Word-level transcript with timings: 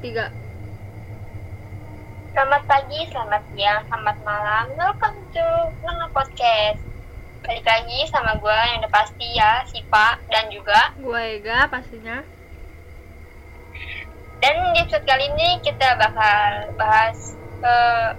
tiga 0.00 0.30
Selamat 2.36 2.68
pagi, 2.68 3.00
selamat 3.08 3.42
siang, 3.56 3.80
selamat 3.88 4.16
malam. 4.20 4.64
Welcome 4.76 5.16
to 5.32 5.46
Lana 5.80 6.04
Podcast. 6.12 6.84
Balik 7.40 7.64
lagi 7.64 8.04
sama 8.12 8.36
gue 8.36 8.52
yang 8.52 8.84
udah 8.84 8.92
pasti 8.92 9.24
ya, 9.32 9.64
Sipa 9.64 10.20
dan 10.28 10.52
juga. 10.52 10.92
gue 11.00 11.20
Ega 11.40 11.64
pastinya 11.72 12.20
Dan 14.44 14.54
di 14.76 14.84
episode 14.84 15.08
kali 15.08 15.32
ini 15.32 15.64
kita 15.64 15.96
bakal 15.96 16.76
bahas 16.76 17.32
eh, 17.64 18.12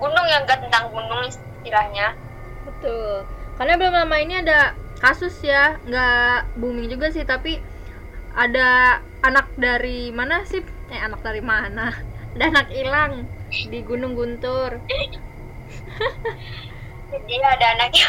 gunung 0.00 0.26
yang 0.32 0.48
gak 0.48 0.64
tentang 0.64 0.88
gunung 0.88 1.20
istilahnya. 1.28 2.16
betul 2.64 3.28
karena 3.60 3.78
belum 3.78 3.94
lama 3.94 4.16
ini 4.18 4.34
ada 4.42 4.74
kasus 4.98 5.34
ya 5.44 5.78
nggak 5.86 6.56
booming 6.58 6.90
juga 6.90 7.10
sih 7.14 7.26
tapi 7.26 7.58
ada 8.32 8.98
anak 9.22 9.50
dari 9.54 10.10
mana 10.10 10.42
sih 10.48 10.64
eh 10.92 11.00
anak 11.00 11.20
dari 11.24 11.40
mana 11.40 11.88
ada 12.36 12.44
anak 12.52 12.68
hilang 12.68 13.12
di 13.72 13.78
Gunung 13.88 14.12
Guntur 14.18 14.72
Jadi 17.12 17.36
ada 17.44 17.66
anaknya. 17.76 18.08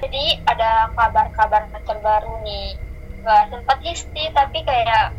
Jadi 0.00 0.24
ada 0.48 0.70
kabar-kabar 0.96 1.68
terbaru 1.84 2.40
nih. 2.40 2.72
Gak 3.20 3.52
sempat 3.52 3.78
histi 3.84 4.24
tapi 4.32 4.64
kayak 4.64 5.12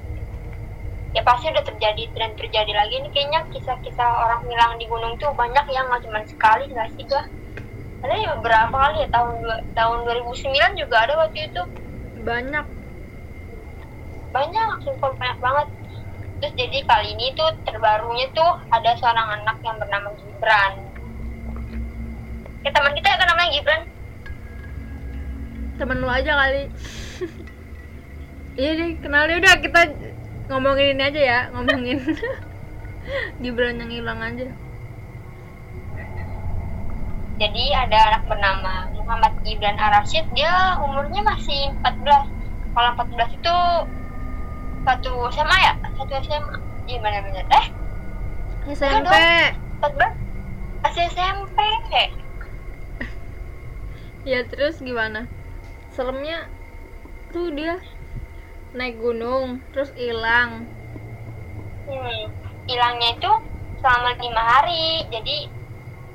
ya 1.16 1.22
pasti 1.26 1.50
udah 1.50 1.66
terjadi 1.66 2.04
dan 2.14 2.32
terjadi 2.38 2.72
lagi 2.74 2.96
nih 3.02 3.12
kayaknya 3.14 3.42
kisah-kisah 3.50 4.10
orang 4.26 4.42
hilang 4.50 4.74
di 4.78 4.86
gunung 4.86 5.14
tuh 5.22 5.34
banyak 5.34 5.66
yang 5.74 5.86
nggak 5.90 6.02
cuma 6.06 6.20
sekali 6.26 6.66
nggak 6.70 6.90
sih 6.98 7.04
gak? 7.10 7.26
Ada 8.06 8.14
ya 8.14 8.28
beberapa 8.38 8.74
kali 8.74 9.06
ya 9.06 9.10
tahun 9.10 9.36
tahun 9.74 9.98
2009 10.06 10.82
juga 10.82 10.98
ada 11.06 11.14
waktu 11.18 11.40
itu 11.50 11.62
banyak 12.22 12.66
banyak 14.32 14.70
sumpah 14.84 15.12
banyak 15.16 15.40
banget. 15.40 15.68
Terus 16.38 16.54
jadi 16.54 16.78
kali 16.86 17.18
ini 17.18 17.34
tuh 17.34 17.50
terbarunya 17.66 18.30
tuh 18.38 18.62
ada 18.70 18.94
seorang 19.00 19.42
anak 19.42 19.58
yang 19.66 19.78
bernama 19.82 20.14
Gibran. 20.22 20.74
Ya 22.62 22.70
teman 22.70 22.94
kita 22.94 23.10
kan 23.18 23.28
namanya 23.32 23.50
Gibran. 23.54 23.82
Temen 25.78 25.98
lu 26.02 26.10
aja 26.10 26.32
kali. 26.34 26.64
Iya 28.58 28.74
deh 28.74 28.98
kenalnya 28.98 29.38
udah 29.38 29.54
kita 29.62 29.82
ngomongin 30.50 30.98
ini 30.98 31.04
aja 31.06 31.22
ya 31.22 31.40
ngomongin. 31.54 32.02
Gibran 33.46 33.78
yang 33.78 33.94
hilang 33.94 34.18
aja. 34.18 34.50
Jadi 37.38 37.64
ada 37.70 37.98
anak 38.10 38.24
bernama 38.26 38.90
Muhammad 38.98 39.38
Gibran 39.46 39.78
Arashid 39.78 40.26
dia 40.34 40.82
umurnya 40.82 41.22
masih 41.22 41.70
14 41.86 42.34
kalau 42.74 42.90
14 42.98 43.38
itu 43.38 43.58
satu 44.88 45.28
SMA 45.36 45.58
ya? 45.60 45.74
Satu 46.00 46.16
SMA 46.24 46.56
iya 46.88 46.98
benar-benar. 47.04 47.44
Eh? 47.52 47.66
SMP 48.72 49.12
14 49.84 50.16
masih 50.88 51.04
SMP 51.12 51.60
ya? 54.32 54.48
Terus 54.48 54.80
gimana? 54.80 55.28
Seremnya 55.92 56.48
tuh 57.36 57.52
dia 57.52 57.84
naik 58.72 58.96
gunung 59.04 59.60
terus 59.76 59.92
hilang. 60.00 60.64
Hmm, 61.92 62.32
hilangnya 62.72 63.20
itu 63.20 63.32
selama 63.84 64.16
lima 64.24 64.40
hari. 64.40 65.04
Jadi 65.12 65.52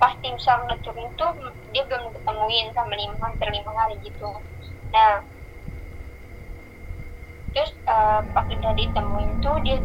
pas 0.00 0.16
tim 0.24 0.40
SAR 0.40 0.64
turun 0.80 1.12
tuh 1.20 1.28
dia 1.76 1.84
belum 1.84 2.08
ditemuin 2.16 2.72
sama 2.72 2.96
lima 2.96 3.20
hampir 3.20 3.52
lima 3.52 3.72
hari 3.76 4.00
gitu. 4.00 4.32
Nah, 4.96 5.20
pas 8.32 8.46
udah 8.48 8.72
ditemuin 8.76 9.30
tuh 9.42 9.56
dia 9.66 9.78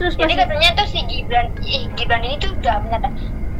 terus 0.00 0.14
jadi 0.16 0.34
pas 0.34 0.48
katanya 0.48 0.70
tuh 0.78 0.86
si 0.88 1.00
Gibran, 1.04 1.48
eh, 1.62 1.84
Gibran 1.94 2.22
ini 2.24 2.36
tuh 2.40 2.50
udah 2.58 2.76
ternyata 2.80 3.08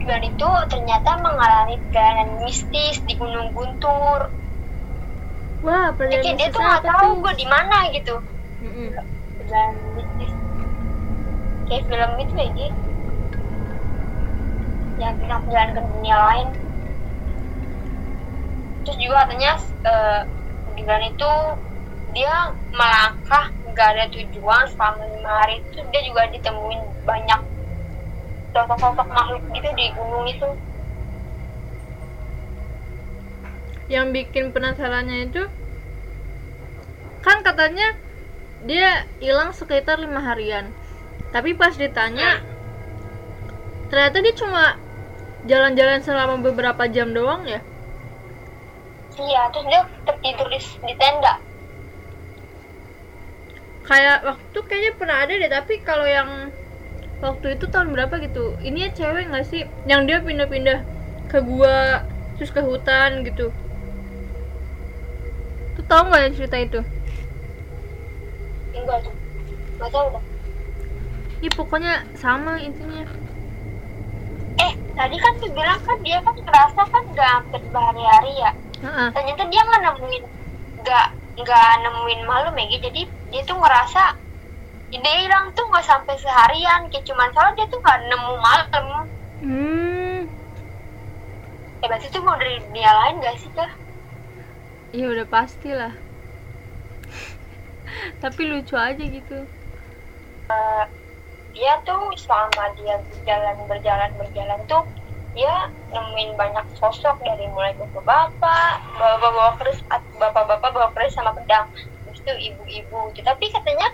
Gibran 0.01 0.25
itu 0.27 0.49
ternyata 0.73 1.11
mengalami 1.23 1.77
perjalanan 1.89 2.29
mistis 2.43 2.99
di 3.07 3.15
Gunung 3.15 3.55
Guntur. 3.55 4.33
wah 5.63 5.87
Jadi 5.95 5.95
perjalanan 5.95 6.23
kayak 6.25 6.37
dia 6.41 6.49
tuh 6.51 6.61
nggak 6.61 6.83
tahu 6.89 7.09
gue 7.23 7.33
di 7.39 7.47
mana 7.47 7.77
gitu. 7.95 8.15
Mm-mm. 8.63 8.89
perjalanan 9.39 9.77
mistis 9.95 10.33
kayak 11.71 11.85
film 11.89 12.13
itu 12.21 12.35
ya 12.37 12.49
Gi 12.53 12.69
yang 15.01 15.15
kita 15.19 15.37
jalan 15.51 15.71
ke 15.75 15.81
dunia 15.83 16.17
lain 16.31 16.49
terus 18.83 18.99
juga 18.99 19.15
katanya 19.27 19.53
eh 19.87 20.21
Gibran 20.75 21.05
itu 21.07 21.33
dia 22.13 22.35
melangkah 22.75 23.47
nggak 23.73 23.89
ada 23.97 24.05
tujuan 24.13 24.69
selama 24.69 25.09
lima 25.09 25.33
hari 25.41 25.65
itu 25.65 25.81
dia 25.89 26.03
juga 26.05 26.29
ditemuin 26.29 26.81
banyak 27.09 27.41
sosok-sosok 28.53 29.09
makhluk 29.09 29.43
gitu 29.57 29.69
di 29.73 29.87
gunung 29.97 30.29
itu. 30.29 30.49
Yang 33.89 34.07
bikin 34.13 34.45
penasarannya 34.53 35.33
itu 35.33 35.43
kan 37.25 37.41
katanya 37.41 37.97
dia 38.69 39.09
hilang 39.25 39.57
sekitar 39.57 39.97
lima 39.97 40.21
harian. 40.21 40.69
Tapi 41.33 41.57
pas 41.57 41.73
ditanya 41.73 42.45
ternyata 43.89 44.21
dia 44.21 44.35
cuma 44.37 44.77
jalan-jalan 45.49 46.05
selama 46.05 46.45
beberapa 46.45 46.85
jam 46.93 47.17
doang 47.17 47.49
ya? 47.49 47.65
Iya 49.17 49.49
terus 49.53 49.65
dia 49.69 49.81
tertidur 50.05 50.49
di, 50.53 50.61
di 50.61 50.95
tenda 51.01 51.41
kayak 53.83 54.23
waktu 54.23 54.59
kayaknya 54.67 54.93
pernah 54.95 55.17
ada 55.23 55.33
deh 55.35 55.51
tapi 55.51 55.75
kalau 55.83 56.07
yang 56.07 56.51
waktu 57.23 57.59
itu 57.59 57.65
tahun 57.71 57.95
berapa 57.95 58.15
gitu? 58.23 58.59
Ini 58.63 58.79
ya 58.87 58.91
cewek 58.95 59.31
nggak 59.31 59.47
sih? 59.47 59.63
Yang 59.87 60.01
dia 60.09 60.19
pindah-pindah 60.23 60.79
ke 61.31 61.39
gua 61.43 62.07
terus 62.39 62.51
ke 62.51 62.63
hutan 62.63 63.23
gitu. 63.27 63.51
Tuh 65.79 65.85
tau 65.87 66.07
nggak 66.07 66.23
yang 66.27 66.35
cerita 66.35 66.57
itu? 66.59 66.81
Enggak 68.75 68.99
tuh 69.07 69.15
nggak 69.79 69.91
tahu 69.91 70.09
dah 70.15 70.25
ya 71.43 71.51
pokoknya 71.51 72.07
sama 72.15 72.63
intinya. 72.63 73.03
Eh 74.63 74.73
tadi 74.95 75.17
kan 75.19 75.33
tuh 75.43 75.51
bilang 75.51 75.83
kan 75.83 75.99
dia 76.07 76.23
kan 76.23 76.39
ngerasa 76.39 76.81
kan 76.87 77.03
nggak 77.11 77.29
hampir 77.35 77.61
berhari-hari 77.75 78.33
ya. 78.39 78.53
Heeh. 78.83 79.09
ternyata 79.15 79.43
dia 79.47 79.63
nggak 79.63 79.83
nemuin 79.87 80.25
nggak 80.83 81.07
nggak 81.39 81.69
nemuin 81.87 82.21
malam 82.27 82.55
ya 82.59 82.67
Gi. 82.67 82.79
jadi 82.83 83.03
dia 83.33 83.43
tuh 83.49 83.57
ngerasa 83.57 84.21
dia 84.93 85.13
hilang 85.25 85.57
tuh 85.57 85.65
nggak 85.73 85.89
sampai 85.89 86.21
seharian 86.21 86.93
kayak 86.93 87.09
cuman 87.09 87.33
soalnya 87.33 87.65
dia 87.65 87.67
tuh 87.73 87.81
nggak 87.81 87.99
nemu 88.13 88.35
malam. 88.45 88.85
Hmm. 89.41 90.21
Eh 91.81 91.87
berarti 91.89 92.13
tuh 92.13 92.21
mau 92.21 92.37
dari 92.37 92.61
dunia 92.61 92.93
lain 92.93 93.25
gak 93.25 93.41
sih 93.41 93.51
kak? 93.57 93.73
Ya 94.93 95.09
udah 95.09 95.27
pasti 95.27 95.73
lah. 95.73 95.97
Tapi 98.23 98.41
lucu 98.45 98.77
aja 98.77 99.01
gitu. 99.01 99.49
Dia 101.57 101.73
tuh 101.89 102.13
selama 102.21 102.77
dia 102.77 103.01
berjalan 103.01 103.57
berjalan 103.65 104.11
berjalan 104.21 104.61
tuh 104.69 104.85
dia 105.33 105.73
nemuin 105.89 106.37
banyak 106.37 106.67
sosok 106.77 107.17
dari 107.25 107.49
mulai 107.49 107.73
bapak-bapak 107.81 108.85
bapak 109.01 109.31
bawa 109.33 109.57
keris 109.57 109.81
bapak-bapak 110.21 110.71
bawa 110.77 110.89
keris 110.93 111.17
sama 111.17 111.33
pedang 111.33 111.65
terus 112.23 112.39
itu 112.39 112.55
ibu-ibu. 112.55 113.11
Gitu 113.15 113.27
tapi 113.27 113.51
katanya 113.51 113.89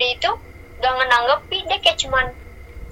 dia 0.00 0.10
itu 0.16 0.30
gak 0.80 0.94
ngenanggepin 0.98 1.64
dia 1.70 1.78
kayak 1.80 1.98
cuman 2.00 2.26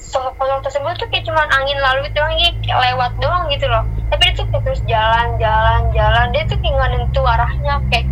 sosok-sosok 0.03 0.61
tersebut 0.67 0.93
tuh 0.99 1.09
kayak 1.15 1.25
cuman 1.27 1.47
angin 1.55 1.79
lalu 1.79 2.11
itu 2.11 2.19
lagi 2.19 2.49
kayak 2.67 2.79
lewat 2.93 3.13
doang 3.23 3.45
gitu 3.49 3.67
loh. 3.69 3.85
Tapi 4.13 4.23
dia 4.29 4.35
tuh 4.37 4.47
kayak 4.51 4.63
terus 4.69 4.81
jalan 4.85 5.29
jalan 5.41 5.83
jalan. 5.97 6.27
Dia 6.35 6.43
tuh 6.47 6.59
kayak 6.61 6.89
nentu 6.93 7.23
arahnya 7.25 7.75
kayak 7.89 8.07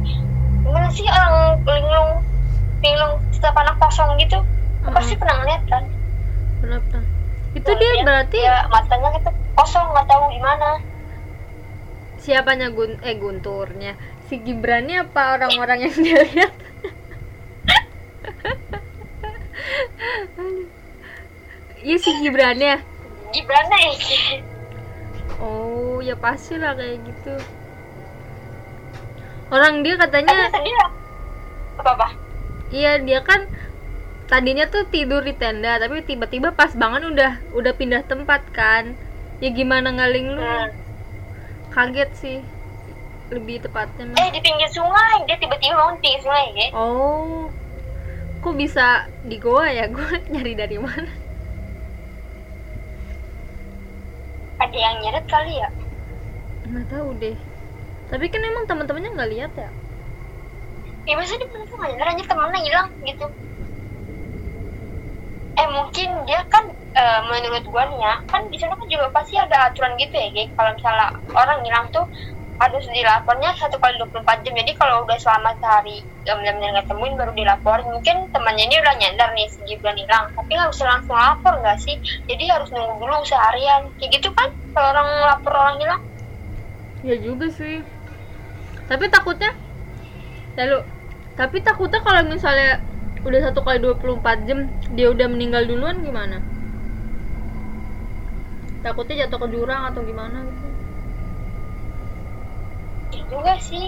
gimana 0.64 0.88
sih 0.94 1.06
orang 1.08 1.60
linglung 1.66 2.10
linglung 2.80 3.14
setiap 3.34 3.56
anak 3.58 3.76
kosong 3.76 4.16
gitu? 4.16 4.40
Lu 4.86 4.90
pasti 4.94 5.14
pernah 5.18 5.44
ngeliat 5.44 5.62
kan. 5.68 5.84
Kenapa 6.60 6.98
itu 7.50 7.70
dia 7.74 8.06
berarti 8.06 8.38
ya 8.38 8.70
matanya 8.70 9.10
gitu 9.18 9.30
kosong 9.58 9.90
nggak 9.90 10.06
tahu 10.06 10.30
di 10.30 10.38
mana 10.38 10.78
siapanya 12.22 12.70
gun 12.70 13.00
eh 13.02 13.16
gunturnya? 13.18 13.98
Si 14.30 14.38
Gibrannya 14.38 15.10
apa 15.10 15.34
orang-orang 15.34 15.90
yang 15.90 15.96
dia 15.98 16.22
lihat 16.22 16.54
iya 21.86 21.96
si 21.96 22.10
Gibrannya. 22.20 22.82
Gimana 23.30 23.76
ya? 23.78 23.94
Oh 25.40 26.02
ya 26.02 26.18
pasti 26.18 26.58
lah 26.58 26.74
kayak 26.76 26.98
gitu. 27.06 27.34
Orang 29.50 29.82
dia 29.82 29.98
katanya 29.98 30.50
apa 31.80 31.90
apa? 31.96 32.08
Iya 32.70 33.02
dia 33.02 33.24
kan 33.24 33.48
tadinya 34.30 34.70
tuh 34.70 34.86
tidur 34.86 35.26
di 35.26 35.34
tenda 35.34 35.74
tapi 35.82 36.06
tiba-tiba 36.06 36.54
pas 36.54 36.70
bangun 36.76 37.10
udah 37.14 37.40
udah 37.56 37.72
pindah 37.74 38.02
tempat 38.06 38.42
kan. 38.52 38.94
Ya 39.40 39.50
gimana 39.50 39.90
ngaling 39.96 40.36
lu? 40.36 40.42
Hmm. 40.42 40.70
kaget 41.70 42.10
sih. 42.18 42.38
Lebih 43.30 43.62
tepatnya 43.62 44.10
eh 44.18 44.30
di 44.34 44.42
pinggir 44.42 44.66
sungai. 44.74 45.22
Dia 45.24 45.38
tiba-tiba 45.38 45.78
bangun 45.78 45.94
di 45.98 46.02
pinggir 46.02 46.20
sungai 46.26 46.46
ya. 46.58 46.68
Oh 46.74 47.46
kok 48.42 48.54
bisa 48.62 48.80
di 49.30 49.34
goa 49.44 49.66
ya? 49.76 49.82
Gue 49.94 50.06
nyari 50.32 50.52
dari 50.60 50.76
mana? 50.86 51.10
Ada 54.62 54.76
yang 54.84 54.96
nyeret 55.02 55.26
kali 55.26 55.52
ya? 55.58 55.68
Nggak 56.68 56.86
tahu 56.92 57.08
deh. 57.22 57.36
Tapi 58.10 58.26
kan 58.32 58.42
emang 58.50 58.64
teman-temannya 58.70 59.10
nggak 59.16 59.32
lihat 59.34 59.52
ya? 59.62 59.68
Ya 61.08 61.14
masa 61.18 61.34
dia 61.40 61.48
pernah 61.52 61.66
nggak 61.92 62.08
aja 62.12 62.24
temennya 62.30 62.60
hilang 62.66 62.88
gitu. 63.08 63.24
Eh 65.60 65.68
mungkin 65.76 66.08
dia 66.28 66.40
kan 66.52 66.64
eh, 67.00 67.20
menurut 67.30 67.64
gua 67.72 67.82
nih 67.90 67.98
ya 68.06 68.14
kan 68.30 68.42
di 68.52 68.56
sana 68.60 68.74
kan 68.80 68.88
juga 68.94 69.06
pasti 69.16 69.34
ada 69.44 69.56
aturan 69.68 69.92
gitu 70.02 70.14
ya 70.22 70.26
Gek. 70.36 70.48
Kalau 70.56 70.70
misalnya 70.76 71.06
orang 71.40 71.58
hilang 71.66 71.86
tuh 71.94 72.04
harus 72.60 72.84
dilapornya 72.92 73.56
satu 73.56 73.80
kali 73.80 73.96
24 73.96 74.44
jam. 74.44 74.52
Jadi 74.52 74.72
kalau 74.76 75.08
udah 75.08 75.16
selama 75.16 75.56
sehari 75.56 76.04
gak 76.28 76.36
benar-benar 76.36 76.70
nggak 76.76 76.86
temuin 76.92 77.16
baru 77.16 77.32
dilaporin. 77.32 77.88
Mungkin 77.88 78.16
temannya 78.36 78.64
ini 78.68 78.76
udah 78.76 78.94
nyadar 79.00 79.28
nih 79.32 79.48
si 79.48 79.58
Gibran 79.64 79.96
hilang. 79.96 80.28
Tapi 80.36 80.50
nggak 80.52 80.70
bisa 80.76 80.84
langsung 80.84 81.16
lapor 81.16 81.56
nggak 81.64 81.80
sih? 81.80 81.96
Jadi 82.28 82.44
harus 82.52 82.68
nunggu 82.68 83.00
dulu 83.00 83.24
seharian. 83.24 83.88
Kayak 83.96 84.20
gitu 84.20 84.28
kan 84.36 84.52
kalau 84.76 84.92
orang 84.92 85.08
lapor 85.24 85.52
orang 85.56 85.76
hilang. 85.80 86.02
Ya 87.00 87.16
juga 87.16 87.48
sih. 87.48 87.80
Tapi 88.84 89.08
takutnya 89.08 89.56
lalu 90.60 90.84
tapi 91.40 91.64
takutnya 91.64 92.04
kalau 92.04 92.20
misalnya 92.28 92.84
udah 93.24 93.40
satu 93.48 93.64
kali 93.64 93.80
24 93.80 94.44
jam 94.44 94.68
dia 94.92 95.08
udah 95.08 95.26
meninggal 95.32 95.64
duluan 95.64 96.04
gimana? 96.04 96.44
Takutnya 98.84 99.24
jatuh 99.24 99.40
ke 99.44 99.48
jurang 99.48 99.92
atau 99.92 100.04
gimana? 100.04 100.44
gitu 100.44 100.59
Ya 100.59 100.59
juga 103.32 103.54
sih. 103.68 103.86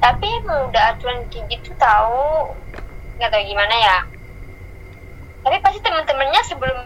Tapi 0.00 0.26
emang 0.44 0.72
udah 0.72 0.82
aturan 0.96 1.18
kayak 1.28 1.46
gitu 1.52 1.70
tahu 1.76 2.56
nggak 3.16 3.30
tahu 3.32 3.42
gimana 3.44 3.74
ya. 3.76 3.98
Tapi 5.44 5.56
pasti 5.64 5.80
teman-temannya 5.80 6.40
sebelum 6.44 6.78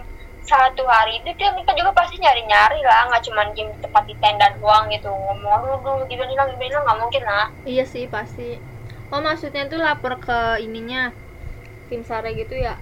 satu 0.45 0.85
hari 0.87 1.19
itu 1.23 1.31
dia 1.41 1.51
mereka 1.57 1.73
juga 1.79 1.91
pasti 1.95 2.17
nyari-nyari 2.23 2.81
lah. 2.87 3.07
Nggak 3.11 3.23
cuma 3.27 3.43
di 3.55 3.63
tempat 3.83 4.03
di 4.07 4.15
tenda 4.23 4.47
doang 4.59 4.87
gitu. 4.95 5.11
Ngomong 5.11 5.61
dulu 5.63 5.77
dulu 5.83 6.03
gitu 6.11 6.23
hilang 6.23 6.49
gitu 6.55 6.63
hilang 6.63 6.83
nggak 6.87 6.99
mungkin 7.03 7.23
lah. 7.27 7.47
Iya 7.67 7.85
sih 7.87 8.05
pasti. 8.11 8.59
Oh 9.15 9.21
maksudnya 9.23 9.63
tuh 9.71 9.79
lapor 9.79 10.19
ke 10.19 10.39
ininya 10.67 11.15
tim 11.89 12.03
sare 12.03 12.31
gitu 12.35 12.55
ya? 12.59 12.75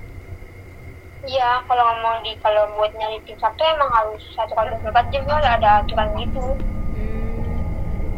Iya 1.23 1.63
kalau 1.71 1.85
ngomong 1.87 2.27
di 2.27 2.35
kalau 2.43 2.63
buat 2.75 2.91
nyari 2.99 3.23
tim 3.23 3.39
satu 3.39 3.63
emang 3.63 3.91
harus 3.95 4.19
satu 4.35 4.53
kali 4.59 4.75
24 4.75 5.07
jam 5.15 5.23
kan 5.29 5.45
ada 5.45 5.69
aturan 5.85 6.09
gitu. 6.19 6.59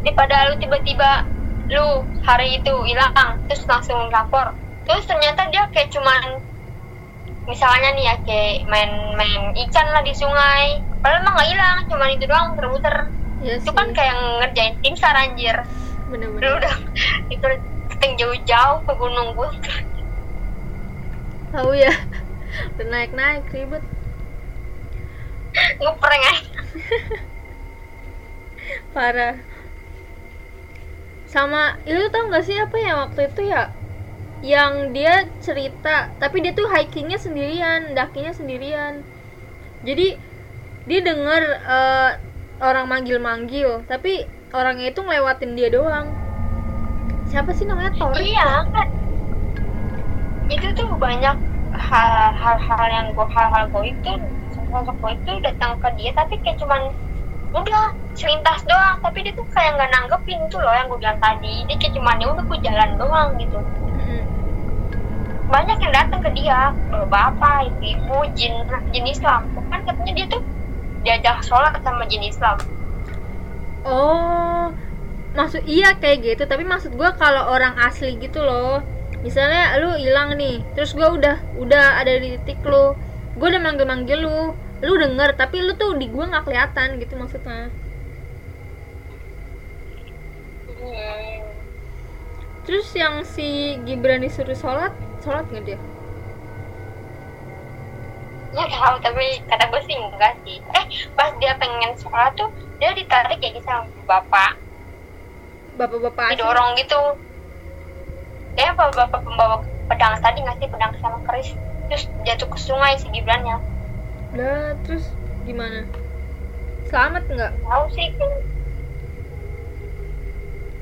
Daripada 0.05 0.53
lu 0.53 0.61
tiba-tiba 0.61 1.25
lu 1.73 2.05
hari 2.21 2.61
itu 2.61 2.75
hilang 2.85 3.41
terus 3.49 3.65
langsung 3.65 4.13
lapor. 4.13 4.53
Terus 4.85 5.09
ternyata 5.09 5.49
dia 5.49 5.65
kayak 5.73 5.89
cuman 5.91 6.45
misalnya 7.49 7.97
nih 7.97 8.05
ya 8.05 8.15
kayak 8.21 8.69
main-main 8.69 9.57
ikan 9.67 9.87
lah 9.91 10.05
di 10.05 10.13
sungai. 10.13 10.85
Padahal 11.01 11.25
emang 11.25 11.35
nggak 11.41 11.49
hilang 11.49 11.79
cuman 11.89 12.09
itu 12.13 12.25
doang 12.29 12.47
muter-muter 12.53 12.97
iya 13.45 13.61
itu 13.61 13.71
kan 13.77 13.93
kayak 13.93 14.17
ngerjain 14.41 14.75
tim 14.81 14.97
sar 14.97 15.13
anjir 15.13 15.53
lu 16.09 16.17
bener-bener 16.17 16.65
udah 16.65 16.75
itu 17.35 17.47
seteng 17.93 18.17
jauh-jauh 18.17 18.81
ke 18.89 18.93
gunung 18.97 19.37
guntur 19.37 19.77
tahu 21.53 21.77
ya 21.77 21.93
udah 22.75 22.87
naik-naik 22.87 23.47
ribet. 23.51 23.83
Ngeprank 25.79 26.25
aja. 26.27 26.51
Parah 28.95 29.54
sama 31.35 31.59
itu 31.89 32.01
tau 32.13 32.25
gak 32.35 32.45
sih 32.49 32.57
apa 32.65 32.77
ya 32.87 32.91
waktu 33.03 33.21
itu 33.29 33.41
ya? 33.53 33.59
Yang 34.53 34.75
dia 34.97 35.13
cerita 35.47 35.89
tapi 36.23 36.37
dia 36.45 36.53
tuh 36.59 36.67
hikingnya 36.75 37.19
sendirian 37.27 37.81
dakinya 37.99 38.33
sendirian. 38.41 38.95
Jadi 39.89 40.03
dia 40.89 41.01
denger 41.09 41.43
eh, 41.77 42.11
orang 42.69 42.87
manggil-manggil 42.93 43.71
tapi 43.91 44.11
orangnya 44.59 44.87
itu 44.93 45.01
ngelewatin 45.07 45.53
dia 45.59 45.69
doang. 45.77 46.07
Siapa 47.31 47.51
sih 47.57 47.67
namanya? 47.69 47.93
Tori? 48.01 48.25
Iya 48.29 48.45
kan. 48.73 48.89
Itu 50.55 50.67
tuh 50.79 50.89
banyak 51.05 51.37
hal- 51.89 52.35
hal-hal 52.43 52.85
yang 52.97 53.07
gue 53.17 53.27
hal-hal 53.37 53.65
gue 53.73 53.85
itu 53.93 54.11
sosok 54.71 54.97
gue 55.03 55.13
itu 55.19 55.33
datang 55.47 55.73
ke 55.83 55.89
dia 55.99 56.11
tapi 56.19 56.35
kayak 56.43 56.59
cuman 56.63 56.83
udah 57.63 57.95
selintas 58.19 58.67
doang. 58.67 58.99
Tapi 58.99 59.19
dia 59.23 59.33
tuh 59.37 59.47
kayak 59.55 59.79
nggak 59.79 59.91
nanggepin 59.95 60.41
tuh 60.51 60.59
loh 60.59 60.75
yang 60.75 60.91
gue 60.91 60.99
bilang 60.99 61.19
tadi. 61.23 61.63
Dia 61.71 61.77
kayak 61.79 61.95
cuman 61.95 62.23
ya 62.23 62.27
udah 62.33 62.45
gue 62.49 62.59
jalan 62.65 62.91
doang 62.99 63.29
gitu. 63.39 63.59
Mm-mm. 63.61 64.23
banyak 65.45 65.77
yang 65.79 65.93
datang 65.95 66.21
ke 66.25 66.31
dia. 66.35 66.75
Bapak 66.91 67.71
ibu-ibu 67.71 68.27
jin 68.35 68.65
jin 68.91 69.07
Islam. 69.07 69.47
Kan 69.71 69.87
katanya 69.87 70.13
dia 70.17 70.27
tuh 70.27 70.43
diajak 71.05 71.45
sholat 71.45 71.77
sama 71.85 72.09
jin 72.09 72.25
Islam. 72.25 72.57
Oh, 73.85 74.73
maksud 75.37 75.63
iya 75.69 75.93
kayak 76.01 76.25
gitu. 76.25 76.43
Tapi 76.49 76.65
maksud 76.65 76.97
gua 76.97 77.13
kalau 77.15 77.53
orang 77.53 77.77
asli 77.77 78.17
gitu 78.17 78.41
loh. 78.41 78.81
Misalnya 79.21 79.77
lu 79.81 79.97
hilang 80.01 80.37
nih, 80.37 80.65
terus 80.77 80.97
gua 80.97 81.13
udah 81.13 81.37
udah 81.57 82.01
ada 82.01 82.13
di 82.21 82.37
titik 82.41 82.61
lu, 82.65 82.93
gua 83.37 83.47
udah 83.53 83.61
manggil-manggil 83.61 84.21
lu, 84.21 84.53
lu 84.83 84.95
denger, 84.99 85.31
tapi 85.39 85.63
lu 85.63 85.79
tuh 85.79 85.95
di 85.95 86.11
gua 86.11 86.27
nggak 86.27 86.45
kelihatan 86.49 86.99
gitu 86.99 87.15
maksudnya. 87.15 87.71
Terus 92.65 92.89
yang 92.97 93.23
si 93.29 93.77
Gibran 93.85 94.25
disuruh 94.25 94.57
sholat, 94.57 94.93
sholat 95.21 95.45
nggak 95.53 95.65
dia? 95.69 95.79
nggak 98.55 98.71
tahu 98.71 98.97
tapi 99.03 99.43
kata 99.51 99.67
gue 99.67 99.83
sih 99.83 99.97
enggak 99.99 100.35
sih. 100.47 100.63
Eh 100.63 100.85
pas 101.19 101.35
dia 101.43 101.59
pengen 101.59 101.91
sholat 101.99 102.33
tuh 102.39 102.47
dia 102.79 102.95
ditarik 102.95 103.43
gitu 103.43 103.59
sama 103.67 103.91
bapak. 104.07 104.55
Bapak-bapak 105.75 106.39
didorong 106.39 106.79
gitu. 106.79 107.19
Dia 108.55 108.71
bapak 108.79 109.11
pembawa 109.11 109.59
pedang 109.91 110.15
tadi 110.23 110.39
nggak 110.47 110.63
sih? 110.63 110.71
Pedang 110.71 110.95
sama 111.03 111.19
keris. 111.27 111.51
Terus 111.91 112.07
jatuh 112.23 112.47
ke 112.47 112.59
sungai 112.63 112.95
si 112.95 113.11
Gibrannya 113.11 113.74
Lah, 114.35 114.75
terus 114.83 115.07
gimana? 115.47 115.87
Selamat 116.91 117.23
nggak? 117.31 117.53
tahu 117.55 117.87
sih 117.95 118.11
kan 118.19 118.31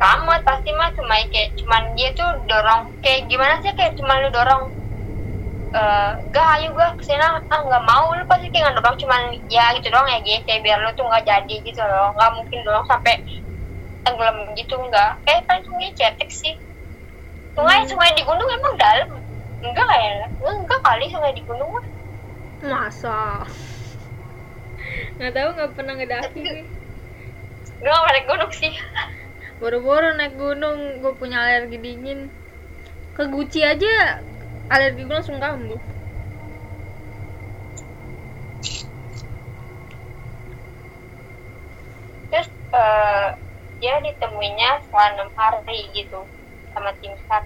selamat 0.01 0.41
pasti 0.41 0.71
mah 0.73 0.91
cuma 0.97 1.21
kayak 1.29 1.53
cuman 1.61 1.93
dia 1.93 2.17
tuh 2.17 2.33
dorong. 2.49 2.89
Kayak 3.05 3.29
gimana 3.29 3.61
sih 3.61 3.77
kayak 3.77 4.01
cuma 4.01 4.25
lu 4.25 4.33
dorong? 4.33 4.73
Eh 5.77 6.11
gak 6.33 6.49
ayo 6.57 6.73
gua 6.73 6.97
ke 6.97 7.05
sini 7.05 7.21
ah 7.21 7.45
nggak 7.45 7.85
mau. 7.85 8.17
Lu 8.17 8.25
pasti 8.25 8.49
kayak 8.49 8.73
ngedorong 8.73 8.97
cuman 8.97 9.37
ya 9.53 9.77
gitu 9.77 9.93
doang 9.93 10.09
ya 10.09 10.25
gitu 10.25 10.49
kayak 10.49 10.65
biar 10.65 10.79
lu 10.81 10.91
tuh 10.97 11.05
nggak 11.05 11.29
jadi 11.29 11.55
gitu 11.61 11.83
loh. 11.85 12.17
Nggak 12.17 12.33
mungkin 12.41 12.59
dorong 12.65 12.89
sampai 12.89 13.21
tenggelam 14.01 14.49
gitu 14.57 14.81
nggak. 14.81 15.13
Kayak 15.29 15.45
kan 15.45 15.61
sungai 15.61 15.93
cetek 15.93 16.31
sih. 16.33 16.57
Sungai 17.53 17.85
sungai 17.85 18.17
di 18.17 18.25
gunung 18.25 18.49
emang 18.49 18.81
dalam. 18.81 19.13
Enggak 19.61 19.93
ya. 19.93 20.25
Enggak 20.41 20.81
kali 20.81 21.13
sungai 21.13 21.37
di 21.37 21.45
gunung 21.45 21.69
mah 21.69 21.92
Masa? 22.63 23.43
nggak 25.19 25.33
tahu 25.35 25.49
nggak 25.55 25.73
pernah 25.77 25.95
ngedaki 25.99 26.41
gue. 26.43 26.63
nggak 27.83 27.99
naik 28.15 28.27
gunung 28.31 28.53
sih 28.55 28.73
Boro-boro 29.59 30.11
naik 30.19 30.35
gunung, 30.35 30.79
gue 31.03 31.13
punya 31.15 31.39
alergi 31.43 31.79
dingin. 31.79 32.21
Ke 33.15 33.31
Guci 33.31 33.63
aja 33.63 34.23
alergi 34.67 35.03
gue 35.07 35.15
langsung 35.15 35.39
kambuh. 35.39 35.79
terus 42.33 42.49
eh, 42.73 43.29
dia 43.79 43.95
ditemuinya 44.01 44.81
setelah 44.89 45.09
enam 45.15 45.31
hari 45.37 45.79
gitu 45.93 46.25
sama 46.73 46.91
tim 46.99 47.13
sar 47.29 47.45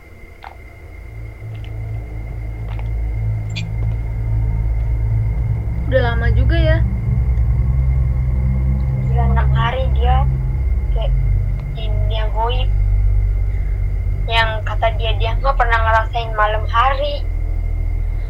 Udah 5.87 6.01
lama 6.03 6.27
juga 6.35 6.59
ya. 6.59 6.79
Gila 9.07 9.25
enam 9.31 9.49
hari 9.55 9.87
dia 9.95 10.27
kayak 10.91 11.13
di 11.79 11.87
dunia 11.87 12.27
goib 12.35 12.71
yang 14.27 14.59
kata 14.67 14.99
dia 14.99 15.15
dia 15.23 15.39
nggak 15.39 15.55
pernah 15.55 15.79
ngerasain 15.79 16.35
malam 16.35 16.67
hari 16.67 17.23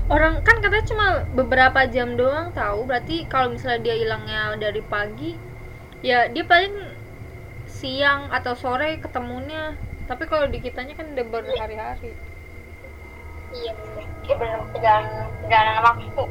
Orang 0.07 0.39
kan 0.47 0.63
katanya 0.63 0.87
cuma 0.87 1.09
beberapa 1.35 1.83
jam 1.91 2.15
doang 2.15 2.55
tahu. 2.55 2.87
Berarti 2.87 3.27
kalau 3.27 3.51
misalnya 3.51 3.91
dia 3.91 3.95
hilangnya 3.99 4.55
dari 4.55 4.79
pagi, 4.79 5.35
ya 5.99 6.31
dia 6.31 6.47
paling 6.47 6.79
siang 7.67 8.31
atau 8.31 8.55
sore 8.55 9.03
ketemunya. 9.03 9.75
Tapi 10.07 10.31
kalau 10.31 10.47
di 10.47 10.63
kitanya 10.63 10.95
kan 10.95 11.11
udah 11.11 11.27
berhari-hari. 11.27 12.15
iya 13.55 13.73
dia 14.27 14.35
bener 14.35 14.59
perjalanan 14.75 15.27
perjalanan 15.43 15.83
waktu 15.87 16.23